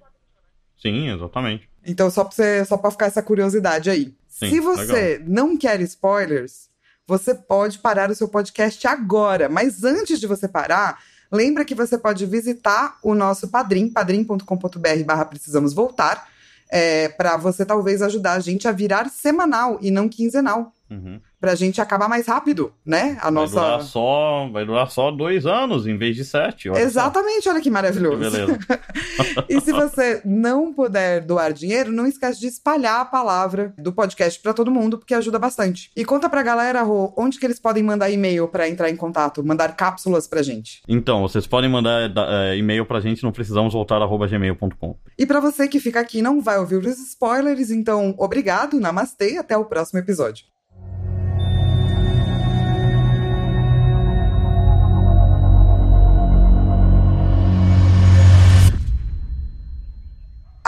[0.82, 1.70] Sim, exatamente.
[1.86, 4.14] Então, só pra, você, só pra ficar essa curiosidade aí.
[4.28, 6.70] Sim, Se você não quer spoilers,
[7.08, 9.50] você pode parar o seu podcast agora.
[9.50, 11.00] Mas antes de você parar,
[11.32, 16.30] lembra que você pode visitar o nosso padrim, padrim.com.br barra precisamos voltar,
[16.72, 20.74] é, para você talvez ajudar a gente a virar semanal e não quinzenal.
[20.90, 21.20] Uhum.
[21.42, 23.18] Pra gente acabar mais rápido, né?
[23.20, 23.56] A Vai, nossa.
[23.56, 26.70] durar só, vai durar só dois anos em vez de sete.
[26.70, 26.86] olha só.
[26.86, 28.18] Exatamente, olha que Que maravilhoso.
[28.18, 28.60] beleza.
[29.50, 34.40] E se você não puder doar dinheiro, não esquece de espalhar a palavra do podcast
[34.40, 35.90] pra todo mundo, porque ajuda bastante.
[35.96, 39.44] E conta pra galera, Rô, onde que eles podem mandar e-mail pra entrar em contato,
[39.44, 40.82] mandar cápsulas pra gente.
[40.88, 44.96] Então, vocês podem mandar da- é, e-mail pra gente, não precisamos voltar arroba gmail.com.
[45.18, 49.38] E pra você que fica aqui e não vai ouvir os spoilers, então obrigado, namastê
[49.38, 50.46] até o próximo episódio.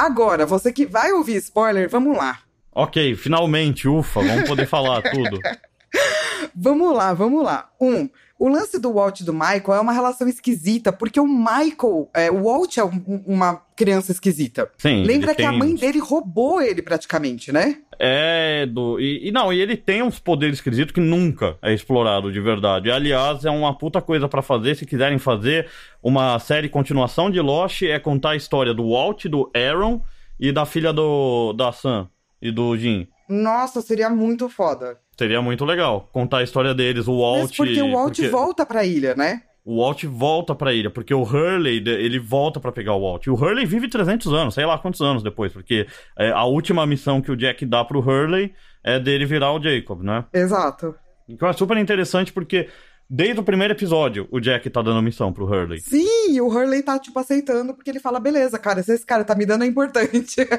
[0.04, 2.40] Agora, você que vai ouvir spoiler, vamos lá.
[2.74, 5.40] Ok, finalmente, ufa, vamos poder falar tudo.
[6.56, 7.70] Vamos lá, vamos lá.
[7.80, 8.10] Um,
[8.46, 12.30] o lance do Walt e do Michael é uma relação esquisita, porque o Michael, é,
[12.30, 14.70] o Walt é um- uma criança esquisita.
[14.78, 17.78] Sim, Lembra que a tem mãe uns- dele roubou ele praticamente, né?
[18.00, 19.00] É, do.
[19.00, 22.92] E, e não, e ele tem uns poderes esquisitos que nunca é explorado de verdade.
[22.92, 24.76] Aliás, é uma puta coisa pra fazer.
[24.76, 25.70] Se quiserem fazer
[26.02, 30.02] uma série continuação de Lost, é contar a história do Walt, do Aaron
[30.40, 31.54] e da filha do.
[31.54, 32.10] da Sam
[32.42, 33.08] e do Jim.
[33.30, 34.98] Nossa, seria muito foda.
[35.18, 37.42] Seria muito legal contar a história deles, o Walt.
[37.42, 39.42] Mas porque o Walt porque volta pra ilha, né?
[39.66, 43.26] O Walt volta pra ilha, porque o Hurley, ele volta pra pegar o Walt.
[43.26, 45.88] E o Hurley vive 300 anos, sei lá quantos anos depois, porque
[46.18, 48.54] é, a última missão que o Jack dá pro Hurley
[48.84, 50.26] é dele virar o Jacob, né?
[50.34, 50.94] Exato.
[51.30, 52.68] O que eu acho super interessante porque
[53.16, 55.80] desde o primeiro episódio o Jack tá dando missão pro Hurley.
[55.80, 59.36] Sim, o Hurley tá, tipo, aceitando, porque ele fala, beleza, cara, se esse cara tá
[59.36, 60.38] me dando é importante.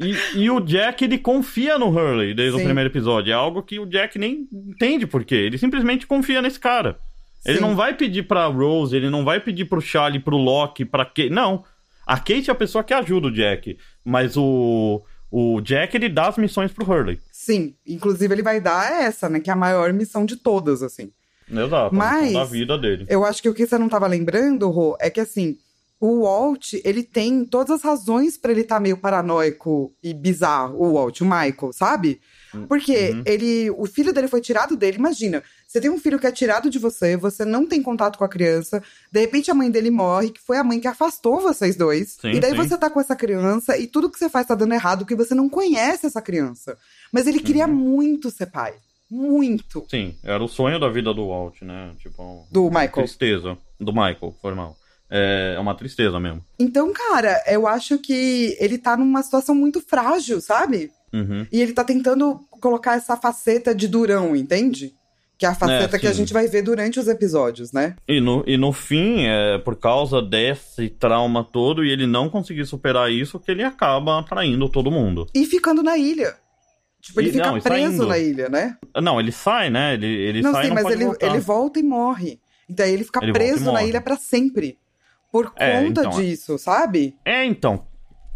[0.00, 2.62] E, e o Jack, ele confia no Hurley desde Sim.
[2.62, 3.32] o primeiro episódio.
[3.32, 5.34] É algo que o Jack nem entende por quê.
[5.34, 7.00] Ele simplesmente confia nesse cara.
[7.44, 7.62] Ele Sim.
[7.62, 11.30] não vai pedir pra Rose, ele não vai pedir pro Charlie, pro Locke, pra Kate.
[11.30, 11.64] Não.
[12.06, 13.76] A Kate é a pessoa que ajuda o Jack.
[14.04, 15.02] Mas o,
[15.32, 17.18] o Jack, ele dá as missões pro Hurley.
[17.32, 19.40] Sim, inclusive ele vai dar essa, né?
[19.40, 21.10] Que é a maior missão de todas, assim.
[21.50, 21.94] Exato.
[21.94, 23.06] Mas- Da vida dele.
[23.08, 25.56] Eu acho que o que você não tava lembrando, Rô, é que assim,
[26.00, 30.92] o Walt, ele tem todas as razões pra ele estar meio paranoico e bizarro, o
[30.94, 32.20] Walt, o Michael, sabe?
[32.68, 33.22] Porque Uhum.
[33.26, 35.42] ele, o filho dele foi tirado dele, imagina.
[35.66, 38.28] Você tem um filho que é tirado de você, você não tem contato com a
[38.28, 38.82] criança,
[39.12, 42.16] de repente a mãe dele morre, que foi a mãe que afastou vocês dois.
[42.20, 42.56] Sim, e daí sim.
[42.56, 45.34] você tá com essa criança e tudo que você faz tá dando errado, porque você
[45.34, 46.78] não conhece essa criança.
[47.12, 47.74] Mas ele queria Uhum.
[47.74, 48.74] muito ser pai.
[49.10, 49.84] Muito.
[49.88, 51.92] Sim, era o sonho da vida do Walt, né?
[51.98, 52.92] Tipo, Do uma Michael.
[52.92, 53.58] tristeza.
[53.80, 54.76] Do Michael, foi mal.
[55.10, 56.44] É é uma tristeza mesmo.
[56.58, 60.90] Então, cara, eu acho que ele tá numa situação muito frágil, sabe?
[61.12, 61.46] Uhum.
[61.50, 64.94] E ele tá tentando colocar essa faceta de durão, entende?
[65.36, 67.94] Que é a faceta que a gente vai ver durante os episódios, né?
[68.06, 72.66] E no, e no fim, é por causa desse trauma todo e ele não conseguir
[72.66, 75.26] superar isso, que ele acaba traindo todo mundo.
[75.34, 76.36] E ficando na ilha.
[77.00, 78.76] Tipo, ele E- fica não, e preso na ilha, né?
[79.00, 79.94] Não, ele sai, né?
[79.94, 81.26] Ele, ele não, sai e sim, não mas ele, voltar.
[81.26, 82.40] ele volta e morre.
[82.68, 84.78] Então aí ele fica Ele e preso na ilha pra sempre.
[85.32, 87.14] Por É, conta então, disso, sabe?
[87.24, 87.86] É, então.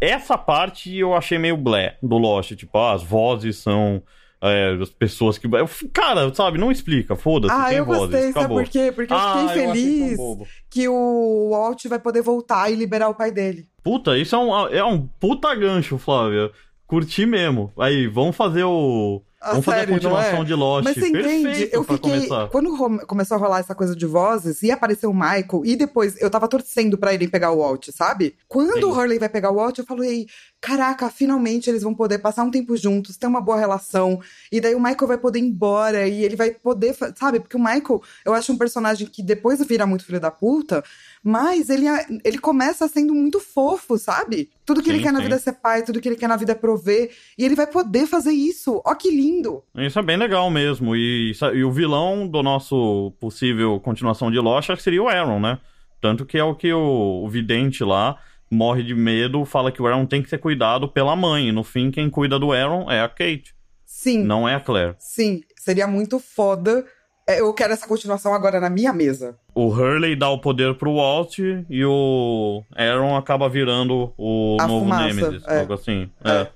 [0.01, 2.51] Essa parte eu achei meio blé do Lost.
[2.55, 4.01] Tipo, ah, as vozes são
[4.41, 5.47] é, as pessoas que.
[5.47, 8.57] eu- Cara, sabe, não explica, foda-se, Ah, eu vozes, gostei, sabe acabou.
[8.63, 8.91] por quê?
[8.93, 10.47] Porque eu ah, fiquei eu tão feliz bobo.
[10.69, 13.65] que o Walt vai poder voltar e liberar o pai dele.
[13.81, 16.51] Puta, isso é um, é um puta gancho, Flávia.
[16.93, 17.73] Curti mesmo.
[17.75, 19.23] Aí, vamos fazer o.
[19.41, 20.45] A Vamos fazer a continuação é?
[20.45, 20.85] de Lost.
[20.85, 21.43] Mas você entende?
[21.43, 22.11] Perfeito Eu pra fiquei.
[22.11, 22.47] começar.
[22.47, 26.29] Quando começou a rolar essa coisa de vozes e apareceu o Michael, e depois eu
[26.29, 28.35] tava torcendo pra ele pegar o Walt, sabe?
[28.47, 28.83] Quando Sim.
[28.85, 30.27] o Hurley vai pegar o Walt, eu falei:
[30.61, 34.21] caraca, finalmente eles vão poder passar um tempo juntos, ter uma boa relação.
[34.49, 36.95] E daí o Michael vai poder ir embora e ele vai poder.
[37.17, 37.41] Sabe?
[37.41, 40.81] Porque o Michael, eu acho um personagem que depois vira muito filho da puta,
[41.23, 44.49] mas ele, é- ele começa sendo muito fofo, sabe?
[44.65, 45.23] Tudo que ele Sim, quer na sim.
[45.23, 47.11] vida é ser pai, tudo que ele quer na vida é prover.
[47.37, 48.81] E ele vai poder fazer isso.
[48.85, 49.63] Ó, que lindo!
[49.75, 50.95] Isso é bem legal mesmo.
[50.95, 55.59] E, e o vilão do nosso possível continuação de Lost seria o Aaron, né?
[56.01, 58.17] Tanto que é o que o, o vidente lá
[58.51, 61.51] morre de medo, fala que o Aaron tem que ser cuidado pela mãe.
[61.51, 63.55] No fim, quem cuida do Aaron é a Kate,
[63.85, 64.23] Sim.
[64.23, 64.95] não é a Claire.
[64.99, 66.85] Sim, seria muito foda.
[67.27, 69.37] É, Eu quero essa continuação agora na minha mesa.
[69.55, 74.81] O Hurley dá o poder pro Walt e o Aaron acaba virando o A novo
[74.85, 75.59] fumaça, Nemesis, é.
[75.61, 76.09] algo assim.
[76.23, 76.31] É.
[76.31, 76.47] É.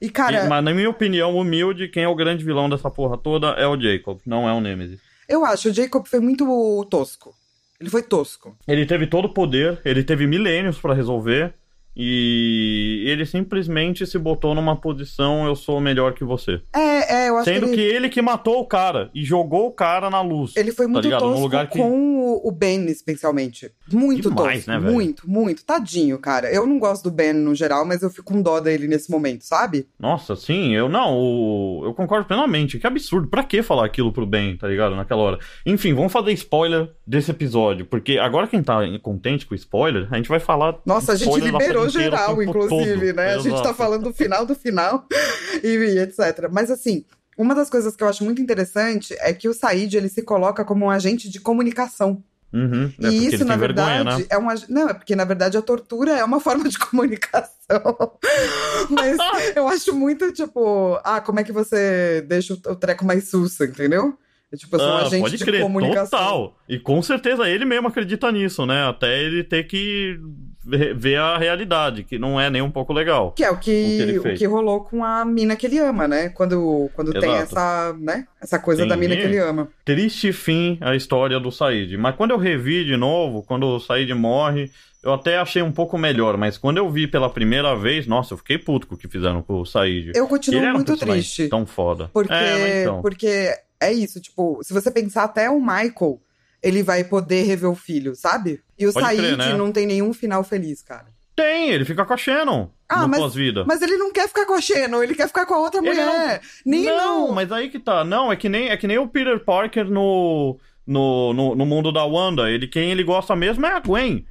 [0.00, 3.16] E, cara, E- mas na minha opinião, humilde, quem é o grande vilão dessa porra
[3.16, 5.00] toda é o Jacob, não é o Nemesis.
[5.28, 7.34] eu acho, o Jacob foi muito tosco.
[7.80, 8.56] Ele foi tosco.
[8.68, 11.52] Ele teve todo o poder, ele teve milênios pra resolver
[11.96, 16.60] e ele simplesmente se botou numa posição eu sou melhor que você.
[16.74, 19.66] É, é, eu acho Sendo que que ele, ele que matou o cara e jogou
[19.66, 20.54] o cara na luz.
[20.56, 21.22] ele foi muito ligado?
[21.24, 23.70] Num tosco lugar que- com o, Ben, especialmente.
[23.92, 24.70] Muito Demais, tosco.
[24.70, 24.92] né, velho?
[24.92, 25.64] muito, muito.
[25.64, 26.50] Tadinho, cara.
[26.52, 29.42] Eu não gosto do Ben no geral, mas eu fico com dó dele nesse momento,
[29.44, 29.86] sabe?
[29.98, 32.78] Nossa, sim, eu não, o- eu concordo plenamente.
[32.78, 34.94] Que absurdo, pra que falar aquilo pro bem, tá ligado?
[34.96, 35.38] Naquela hora.
[35.64, 40.28] Enfim, vamos fazer spoiler desse episódio, porque agora quem tá contente com spoiler, a gente
[40.28, 40.76] vai falar.
[40.84, 43.16] Nossa, a gente liberou geral, inclusive, todo.
[43.16, 43.34] né?
[43.34, 43.74] A gente tá Exato.
[43.74, 45.06] falando do final do final
[45.62, 46.48] e, etc.
[46.50, 47.04] Mas assim,
[47.36, 50.64] uma das coisas que eu acho muito interessante é que o Said ele se coloca
[50.64, 52.22] como um agente de comunicação.
[52.52, 54.26] Uhum, é e isso, na vergonha, verdade, né?
[54.30, 54.54] é uma.
[54.68, 57.50] Não, é porque na verdade a tortura é uma forma de comunicação.
[58.88, 59.18] Mas
[59.54, 64.16] eu acho muito tipo, ah, como é que você deixa o treco mais sussa, entendeu?
[64.52, 66.18] É tipo, eu sou um Ah, agente pode de crer, comunicação.
[66.18, 66.56] total.
[66.68, 68.88] E com certeza ele mesmo acredita nisso, né?
[68.88, 70.18] Até ele ter que
[70.66, 73.32] ver a realidade, que não é nem um pouco legal.
[73.32, 76.08] Que é o que, O que o que rolou com a mina que ele ama,
[76.08, 76.28] né?
[76.30, 78.26] Quando, quando tem essa, né?
[78.40, 78.88] Essa coisa Sim.
[78.88, 79.68] da mina que ele ama.
[79.84, 81.96] Triste fim a história do Said.
[81.96, 84.70] Mas quando eu revi de novo, quando o Said morre,
[85.02, 86.36] eu até achei um pouco melhor.
[86.36, 89.42] Mas quando eu vi pela primeira vez, nossa, eu fiquei puto com o que fizeram
[89.42, 90.12] com o Said.
[90.14, 91.48] Eu continuo Ele era um muito personagem triste.
[91.48, 92.10] Tão foda.
[92.12, 93.02] Porque, É, mas então.
[93.02, 96.20] porque é isso, tipo, se você pensar até o Michael,
[96.66, 98.60] ele vai poder rever o filho, sabe?
[98.78, 99.54] E o Pode Said crer, né?
[99.54, 101.06] não tem nenhum final feliz, cara.
[101.34, 103.64] Tem, ele fica com a Shannon Ah, no mas- pós-vida.
[103.66, 105.88] Mas ele não quer ficar com a Shannon, ele quer ficar com a outra Ele
[105.90, 106.40] mulher.
[106.64, 107.32] Nem não, não.
[107.34, 108.04] mas aí que tá.
[108.04, 111.92] Não, é que nem, é que nem o Peter Parker no, no, no, no mundo
[111.92, 112.50] da Wanda.
[112.50, 114.24] Ele, quem ele gosta mesmo é a Gwen.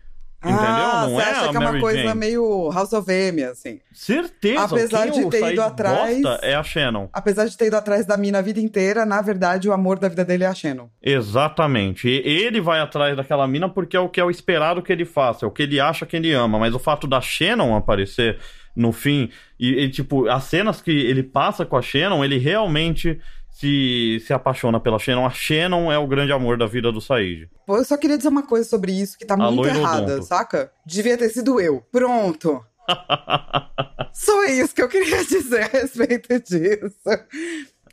[0.43, 0.59] Entendeu?
[0.61, 2.19] Ah, não você é acha que é uma Mary coisa Jane.
[2.19, 3.79] meio House of M, assim.
[3.91, 4.63] Certeza.
[4.63, 7.09] Apesar de ter ido atrás- é a Shannon.
[7.11, 10.07] Apesar de ter ido atrás da mina a vida inteira, na verdade, o amor da
[10.07, 10.87] vida dele é a Shannon.
[11.01, 12.07] Exatamente.
[12.07, 15.05] E ele vai atrás daquela mina porque é o que é o esperado que ele
[15.05, 16.59] faça, é o que ele acha que ele ama.
[16.59, 18.37] Mas o fato da Shannon aparecer
[18.75, 23.19] no fim, e, e, tipo, as cenas que ele passa com a Shannon, ele realmente
[23.57, 25.25] se, se apaixona pela Shannon.
[25.25, 27.49] A Shannon é o grande amor da vida do Said.
[27.65, 30.25] Pô, Eu só queria dizer uma coisa sobre isso que tá muito Alô, errada, Irodonto.
[30.27, 30.71] saca?
[30.85, 31.81] Devia ter sido eu.
[31.91, 32.61] Pronto.
[34.13, 36.95] Só isso que eu queria dizer a respeito disso.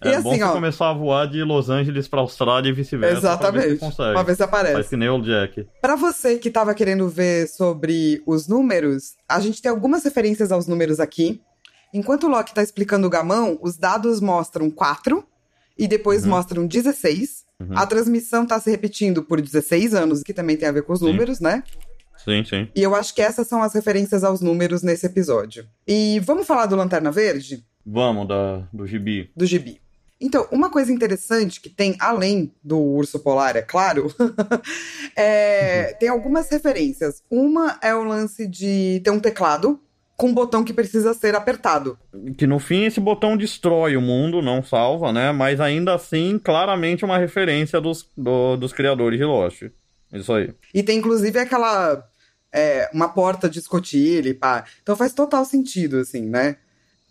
[0.04, 0.52] E É bom assim, ó.
[0.52, 3.36] começar a voar de Los Angeles pra Austrália e vice-versa.
[3.38, 3.78] pra ver se Exatamente.
[3.80, 4.10] consegue.
[4.16, 4.88] Uma vez Faz aparece.
[4.90, 5.66] que nem o Jack.
[5.80, 10.66] Pra você que tava querendo ver sobre os números, a gente tem algumas referências aos
[10.66, 11.40] números aqui.
[11.94, 15.24] Enquanto o Loki tá explicando o gamão, os dados mostram 4
[15.78, 16.30] e depois Uhum.
[16.30, 17.44] mostram 16.
[17.60, 17.76] Uhum.
[17.78, 20.98] A transmissão tá se repetindo por 16 anos, que também tem a ver com os
[20.98, 21.06] Sim.
[21.06, 21.62] números, né?
[22.24, 22.68] Sim, sim.
[22.74, 25.66] E eu acho que essas são as referências aos números nesse episódio.
[25.86, 27.64] E vamos falar do Lanterna Verde?
[27.84, 29.30] Vamos, da, do gibi.
[29.36, 29.80] do gibi.
[30.20, 34.06] Então, uma coisa interessante que tem, além do urso polar, é claro,
[35.16, 37.22] é, tem algumas referências.
[37.28, 39.80] Uma é o lance de ter um teclado
[40.16, 41.98] com um botão que precisa ser apertado.
[42.36, 45.32] Que no fim esse botão destrói o mundo, não salva, né?
[45.32, 49.62] Mas ainda assim, claramente uma referência dos, do- dos criadores de Lost.
[50.12, 50.52] Isso aí.
[50.74, 52.06] E tem inclusive aquela.
[52.52, 54.64] é, uma porta de escotilha e pá.
[54.82, 56.56] Então faz total sentido, assim, né?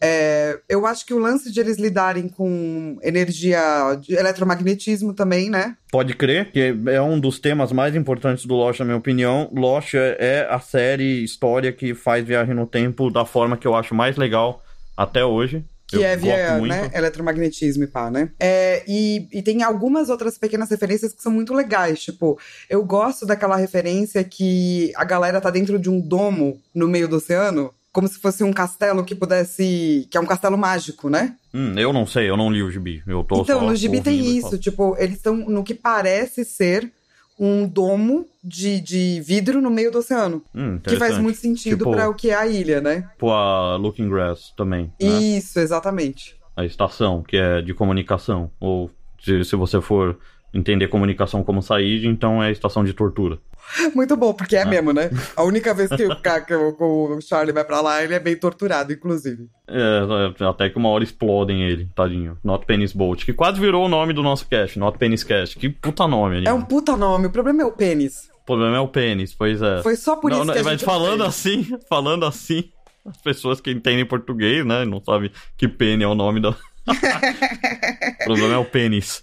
[0.01, 5.77] É, eu acho que o lance de eles lidarem com energia de eletromagnetismo também, né?
[5.91, 9.49] Pode crer que é um dos temas mais importantes do Lost, na minha opinião.
[9.53, 13.75] Lost é, é a série história que faz viagem no tempo da forma que eu
[13.75, 14.63] acho mais legal
[14.97, 15.63] até hoje.
[15.91, 18.29] Que eu é via né, eletromagnetismo e pá, né?
[18.39, 22.01] É, e, e tem algumas outras pequenas referências que são muito legais.
[22.01, 22.39] Tipo,
[22.69, 27.17] eu gosto daquela referência que a galera tá dentro de um domo no meio do
[27.17, 27.73] oceano.
[27.91, 30.07] Como se fosse um castelo que pudesse.
[30.09, 31.35] que é um castelo mágico, né?
[31.53, 33.03] Hum, eu não sei, eu não li o gibi.
[33.05, 36.89] Eu tô Então, no gibi tem isso, tipo, eles estão no que parece ser
[37.37, 40.43] um domo de, de vidro no meio do oceano.
[40.55, 43.01] Hum, Que faz muito sentido Tipo- pra o que é a ilha, né?
[43.13, 45.07] Tipo a Looking Grass também, né?
[45.21, 46.35] Isso, exatamente.
[46.55, 48.51] A estação, que é de comunicação.
[48.59, 48.91] Ou
[49.23, 50.17] se, se você for
[50.53, 53.37] entender comunicação como saída, então é a estação de tortura.
[53.95, 55.09] Muito bom, porque é mesmo, né?
[55.35, 58.35] A única vez que o, que o- o Charlie vai pra lá, ele é bem
[58.35, 59.47] torturado, inclusive.
[59.67, 62.37] É, até que uma hora explodem ele, tadinho.
[62.43, 65.57] Not Penis Boat, que quase virou o nome do nosso cast, Not Penis Cast.
[65.57, 66.47] Que puta nome, ali.
[66.47, 68.29] É um puta nome, o problema é o pênis.
[68.41, 69.81] O problema é o pênis, pois é.
[69.83, 72.69] Foi só por Não, isso não, que a mas gente falando assim, falando assim,
[73.05, 76.53] as pessoas que entendem português, né, não sabem que pene é o nome da.
[76.87, 79.21] O problema é o pênis.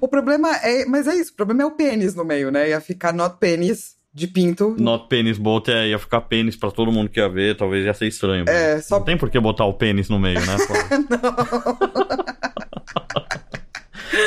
[0.00, 0.84] O problema é.
[0.86, 2.68] Mas é isso, o problema é o pênis no meio, né?
[2.70, 4.74] Ia ficar not pênis de pinto.
[4.78, 7.94] Not Penis Boat é, ia ficar pênis pra todo mundo que ia ver, talvez ia
[7.94, 8.44] ser estranho.
[8.48, 10.58] É, só- Não tem por que botar o pênis no meio, né?
[10.58, 11.06] Flávio?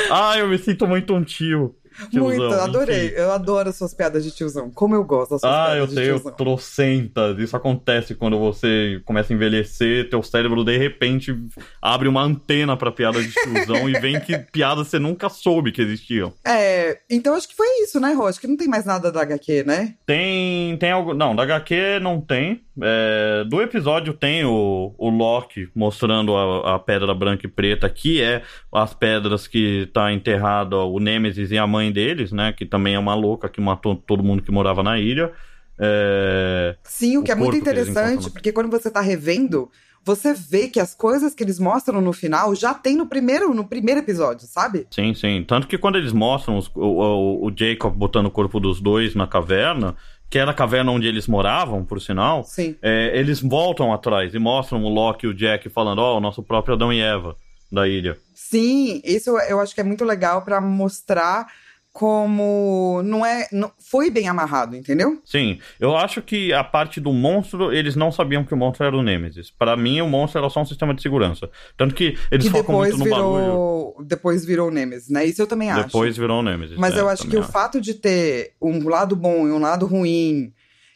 [0.10, 1.74] ah, eu me sinto muito um tio.
[2.10, 3.06] Tiozão, Muito, adorei.
[3.06, 3.14] enfim.
[3.16, 4.70] Eu adoro as suas piadas de tiozão.
[4.70, 6.32] Como eu gosto das suas Ah, eu piadas de tenho tiozão.
[6.32, 7.38] trocentas.
[7.38, 11.34] Isso acontece quando você começa a envelhecer, teu cérebro de repente
[11.80, 15.82] abre uma antena pra piada de tiozão e vem que piadas você nunca soube que
[15.82, 16.32] existiam.
[16.44, 18.26] É, então acho que foi isso, né, Rô?
[18.26, 19.94] Acho que não tem mais nada da HQ, né?
[20.06, 21.14] Tem, tem algo.
[21.14, 22.62] Não, da HQ não tem.
[22.80, 28.22] É, do episódio tem o, o Loki mostrando a, a pedra branca e preta, que
[28.22, 28.42] é
[28.72, 32.52] as pedras que tá enterrado o Nemesis e a mãe deles, né?
[32.52, 35.32] Que também é uma louca que matou todo mundo que morava na ilha.
[35.78, 39.70] É, Sim, o que O é muito interessante, porque quando você tá revendo,
[40.04, 43.64] você vê que as coisas que eles mostram no final já tem no primeiro, no
[43.66, 44.86] primeiro episódio, sabe?
[44.90, 45.44] Sim, sim.
[45.46, 49.14] Tanto que quando eles mostram os- o, o, o Jacob botando o corpo dos dois
[49.14, 49.94] na caverna,
[50.32, 52.74] que era a caverna onde eles moravam, por sinal, Sim.
[52.80, 56.42] é, eles voltam atrás e mostram o Loki e o Jack falando, ó, o nosso
[56.42, 57.36] próprio Adão e Eva
[57.70, 58.16] da ilha.
[58.34, 61.52] Sim, isso eu acho que é muito legal pra mostrar
[61.92, 65.20] como não é, não, foi bem amarrado, entendeu?
[65.24, 68.96] Sim, eu acho que a parte do monstro, eles não sabiam que o monstro era
[68.96, 69.50] o Nemesis.
[69.50, 71.50] Pra mim, o monstro era só um sistema de segurança.
[71.76, 73.44] Tanto que eles que focam muito no barulho.
[73.44, 75.24] virou, depois virou o Nemesis, né?
[75.26, 75.84] Isso eu também acho.
[75.84, 76.78] Depois virou o Nemesis.
[76.78, 79.58] Mas é, eu acho que também o fato de ter um lado bom e um
[79.58, 80.52] lado ruim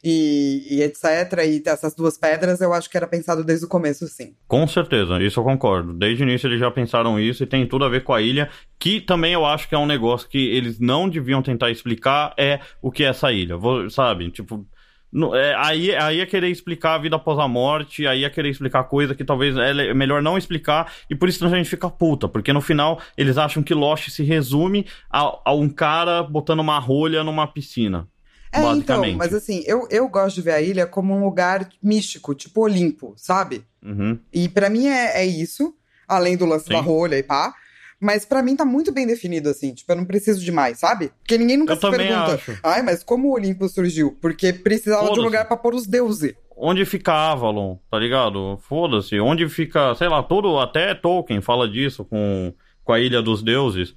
[0.09, 1.05] e, e etc,
[1.45, 4.35] e essas duas pedras, eu acho que era pensado desde o começo, sim.
[4.47, 5.93] Com certeza, isso eu concordo.
[5.93, 8.49] Desde o início eles já pensaram isso e tem tudo a ver com a ilha,
[8.79, 12.61] que também eu acho que é um negócio que eles não deviam tentar explicar é
[12.81, 13.57] o que é essa ilha.
[13.91, 14.31] Sabe?
[14.31, 14.65] Tipo.
[15.13, 18.51] no- é, aí, aí é querer explicar a vida após a morte, aí é querer
[18.51, 22.29] explicar coisa que talvez é melhor não explicar, e por isso a gente fica puta,
[22.29, 26.79] porque no final eles acham que Lost se resume a, a um cara botando uma
[26.79, 28.07] rolha numa piscina.
[28.53, 32.35] É, então, mas assim, eu, eu gosto de ver a ilha como um lugar místico,
[32.35, 33.65] tipo Olimpo, sabe?
[33.85, 34.19] Uhum.
[34.33, 35.75] E pra mim é, é isso,
[36.09, 36.73] além do lance Sim.
[36.73, 37.55] da rolha e pá.
[37.99, 39.73] Mas pra mim tá muito bem definido, assim.
[39.73, 41.11] Tipo, eu não preciso de mais, sabe?
[41.21, 42.35] Porque ninguém nunca Eu se pergunta.
[42.35, 42.59] acho.
[42.63, 44.17] Ai, mas como o Olimpo surgiu?
[44.21, 46.35] Porque precisava de um lugar pra pôr os deuses.
[46.55, 48.59] onde fica Avalon, tá ligado?
[48.69, 52.53] Foda-se, onde fica, sei lá, todo, até Tolkien fala disso com,
[52.85, 53.95] com a Ilha dos Deuses,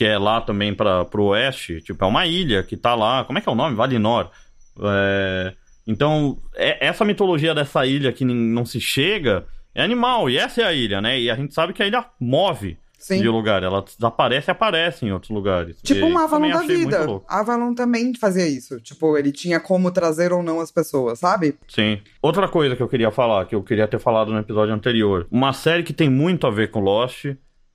[0.00, 3.38] que é lá também para pro oeste, tipo, é uma ilha que tá lá, como
[3.38, 3.76] é que é o nome?
[3.76, 4.30] Valinor.
[4.82, 5.52] É,
[5.86, 9.44] então, é- essa mitologia dessa ilha que não se chega
[9.74, 11.20] é animal, e essa é a ilha, né?
[11.20, 13.20] E a gente sabe que a ilha move Sim.
[13.20, 15.76] de lugar, ela desaparece e aparece em outros lugares.
[15.82, 17.20] Tipo um Avalon da vida.
[17.28, 18.80] Avalon também fazia isso.
[18.80, 21.58] Tipo, ele tinha como trazer ou não as pessoas, sabe?
[21.68, 22.00] Sim.
[22.22, 25.26] Outra coisa que eu queria falar, que eu queria ter falado no episódio anterior.
[25.30, 27.26] Uma série que tem muito a ver com Lost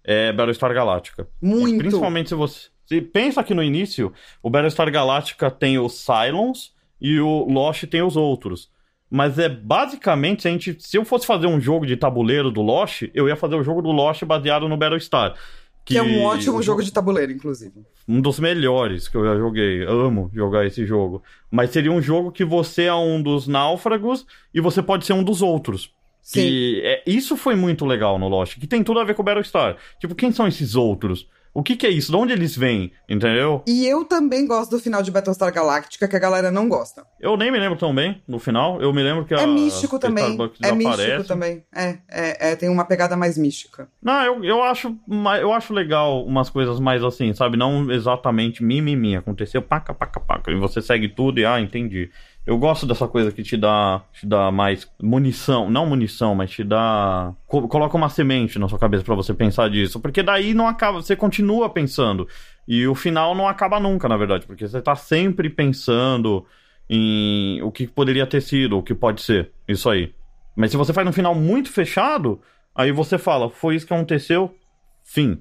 [0.05, 1.27] é Battlestar Galactica.
[1.41, 1.75] Muito.
[1.75, 2.69] E principalmente se você.
[2.85, 8.03] Se pensa que no início, o Battlestar Galactica tem os Cylons e o Lost tem
[8.03, 8.69] os outros.
[9.09, 12.61] Mas é basicamente, se, a gente, se eu fosse fazer um jogo de tabuleiro do
[12.61, 15.35] Lost, eu ia fazer o jogo do Lost baseado no Battlestar.
[15.83, 17.85] Que, é um ótimo jogo de tabuleiro, inclusive.
[18.07, 19.83] um dos melhores que eu já joguei.
[19.83, 21.21] Amo jogar esse jogo.
[21.49, 25.23] Mas seria um jogo que você é um dos náufragos e você pode ser um
[25.23, 25.93] dos outros.
[26.25, 26.39] Sim.
[26.39, 29.25] Que é, isso foi muito legal no Lost, que tem tudo a ver com o
[29.25, 29.77] Battlestar.
[29.99, 31.27] Tipo, quem são esses outros?
[31.53, 32.11] O que, que é isso?
[32.11, 32.91] De onde eles vêm?
[33.07, 33.63] Entendeu?
[33.65, 37.05] E eu também gosto do final de Battlestar Galactica, que a galera não gosta.
[37.17, 38.81] Eu nem me lembro tão bem no final.
[38.81, 40.31] Eu me lembro que a é místico a também.
[40.31, 41.63] Starbucks É místico também.
[41.73, 43.87] É, é, é, tem uma pegada mais mística.
[44.01, 44.97] Não, eu, eu, acho,
[45.39, 47.55] eu acho legal umas coisas mais assim, sabe?
[47.55, 49.15] Não exatamente mimimi.
[49.15, 50.51] Aconteceu paca, paca, paca.
[50.51, 52.09] E você segue tudo e, ah, entendi.
[52.45, 55.69] Eu gosto dessa coisa que te dá, te dá mais munição.
[55.69, 57.33] Não munição, mas te dá.
[57.47, 59.99] co- coloca uma semente na sua cabeça pra você pensar disso.
[59.99, 61.01] Porque daí não acaba.
[61.01, 62.27] Você continua pensando.
[62.67, 64.45] E o final não acaba nunca, na verdade.
[64.45, 66.45] Porque você tá sempre pensando
[66.89, 69.51] em o que poderia ter sido, o que pode ser.
[69.67, 70.13] Isso aí.
[70.55, 72.41] Mas se você faz um final muito fechado,
[72.77, 74.53] Aí você fala, foi isso que aconteceu,
[75.01, 75.39] fim.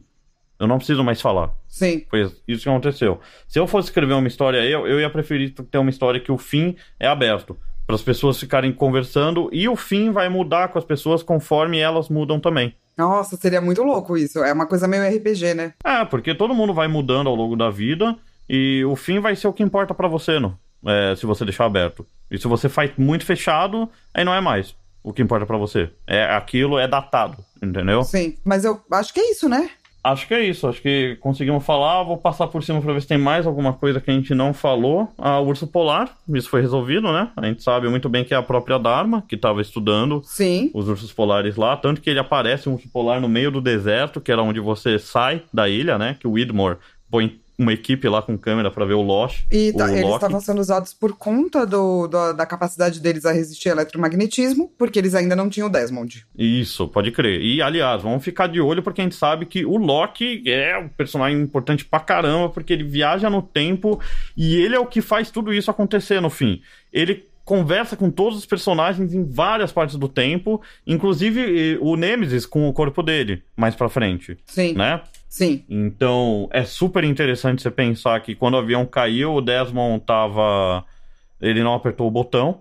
[0.59, 1.51] Eu não preciso mais falar.
[1.69, 2.05] Sim.
[2.09, 3.21] Foi isso que aconteceu.
[3.49, 6.39] Se eu fosse escrever uma história, eu, eu ia preferir ter uma história que o
[6.39, 7.57] fim é aberto.
[7.87, 12.09] Para as pessoas ficarem conversando e o fim vai mudar com as pessoas conforme elas
[12.09, 12.75] mudam também.
[12.97, 14.43] Nossa, seria muito louco isso.
[14.43, 15.75] É uma coisa meio RPG, né?
[15.85, 18.17] É, porque todo mundo vai mudando ao longo da vida
[18.49, 20.57] e o fim vai ser o que importa para você, não?
[20.87, 22.07] É, se você deixar aberto.
[22.31, 25.91] E se você faz muito fechado, aí não é mais o que importa para você.
[26.07, 28.03] É aquilo é datado, entendeu?
[28.03, 29.71] Sim, mas eu acho que é isso, né?
[30.05, 32.03] Acho que é isso, acho que conseguimos falar.
[32.03, 34.53] Vou passar por cima pra ver se tem mais alguma coisa que a gente não
[34.53, 35.09] falou.
[35.17, 37.31] A Urso Polar, isso foi resolvido, né?
[37.35, 40.71] A gente sabe muito bem que é a própria Dharma, que estava estudando Sim.
[40.75, 41.75] os ursos polares lá.
[41.75, 44.99] Tanto que ele aparece um urso polar no meio do deserto, que era onde você
[44.99, 46.17] sai da ilha, né?
[46.21, 46.77] Que o Widmore
[47.11, 49.45] põe uma equipe lá com câmera para ver o Lost.
[49.51, 53.69] E tá, eles estavam sendo usados por conta do, do- da capacidade deles a resistir
[53.69, 56.27] ao eletromagnetismo, porque eles ainda não tinham o Desmond.
[56.37, 57.41] Isso, pode crer.
[57.41, 60.89] E, aliás, vamos ficar de olho porque a gente sabe que o Loki é um
[60.89, 64.01] personagem importante pra caramba, porque ele viaja no tempo
[64.37, 66.61] e ele é o que faz tudo isso acontecer no fim.
[66.93, 72.47] Ele conversa com todos os personagens em várias partes do tempo, inclusive eh, o Nemesis
[72.47, 75.03] com o corpo dele, mais pra frente, Sim, né?
[75.35, 75.65] Sim.
[75.69, 80.85] Então, é super interessante você pensar que quando o avião caiu, o Desmond tava.
[81.41, 82.61] Ele não apertou o botão.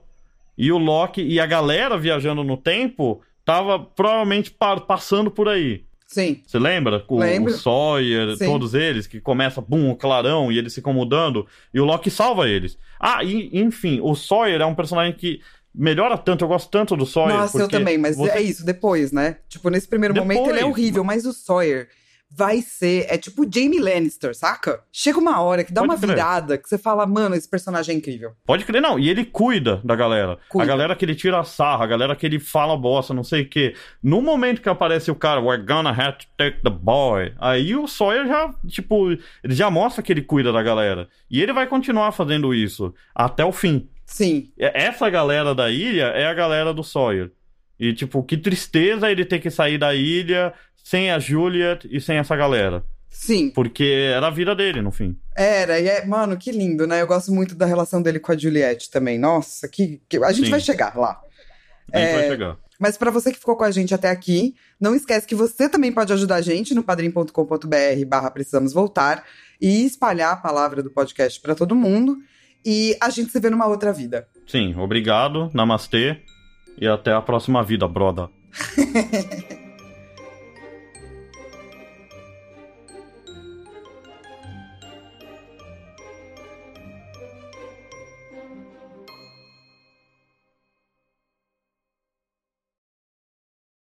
[0.58, 5.84] E o Loki e a galera viajando no tempo tava provavelmente pa- passando por aí.
[6.08, 7.04] Sim, Você lembra?
[7.08, 7.52] O, Lembro.
[7.52, 8.46] o Sawyer, Sim.
[8.46, 12.48] todos eles, que começa, bum, o clarão, e eles ficam mudando, e o Loki salva
[12.48, 12.78] eles.
[13.00, 15.42] Ah, e, enfim, o Sawyer é um personagem que
[15.74, 17.36] melhora tanto, eu gosto tanto do Sawyer.
[17.36, 19.38] Nossa, eu também, mas você- é isso, depois, né?
[19.50, 20.38] Tipo, nesse primeiro Depois.
[20.38, 21.88] momento ele é horrível, mas o Sawyer
[22.36, 23.06] vai ser.
[23.10, 24.82] É tipo Jamie Lannister, saca?
[24.92, 26.10] Chega uma hora que dá Pode uma crer.
[26.16, 28.32] virada que você fala, mano, esse personagem é incrível.
[28.46, 28.98] Pode crer, não.
[28.98, 30.38] E ele cuida da galera.
[30.50, 30.64] Cuida.
[30.64, 33.44] A galera que ele tira a sarra, a galera que ele fala bosta, não sei
[33.44, 33.76] o quê.
[34.02, 37.34] No momento que aparece o cara, we're gonna have to take the boy.
[37.40, 41.08] Aí o Sawyer já, tipo, ele já mostra que ele cuida da galera.
[41.30, 43.88] E ele vai continuar fazendo isso até o fim.
[44.06, 47.32] Sim, Essa galera da ilha é a galera do Sawyer.
[47.80, 50.54] E, tipo, que tristeza ele ter que sair da ilha
[50.84, 52.84] sem a Juliet e sem essa galera.
[53.10, 53.50] sim.
[53.52, 55.18] Porque era a vida dele, no fim.
[55.36, 57.02] Era, e é, mano, que lindo, né?
[57.02, 59.18] Eu gosto muito da relação dele com a Juliette também.
[59.18, 60.52] Nossa, que, que- a gente Sim.
[60.52, 61.20] vai chegar lá.
[61.92, 62.58] A gente É, vai chegar.
[62.80, 65.92] Mas pra você que ficou com a gente até aqui, não esquece que você também
[65.92, 69.24] pode ajudar a gente no padrim.com.br barra precisamos voltar
[69.62, 72.18] e espalhar a palavra do podcast pra todo mundo.
[72.66, 74.28] E a gente se vê numa outra vida.
[74.48, 76.18] Sim, obrigado, namastê
[76.78, 78.30] e até a próxima vida, broda.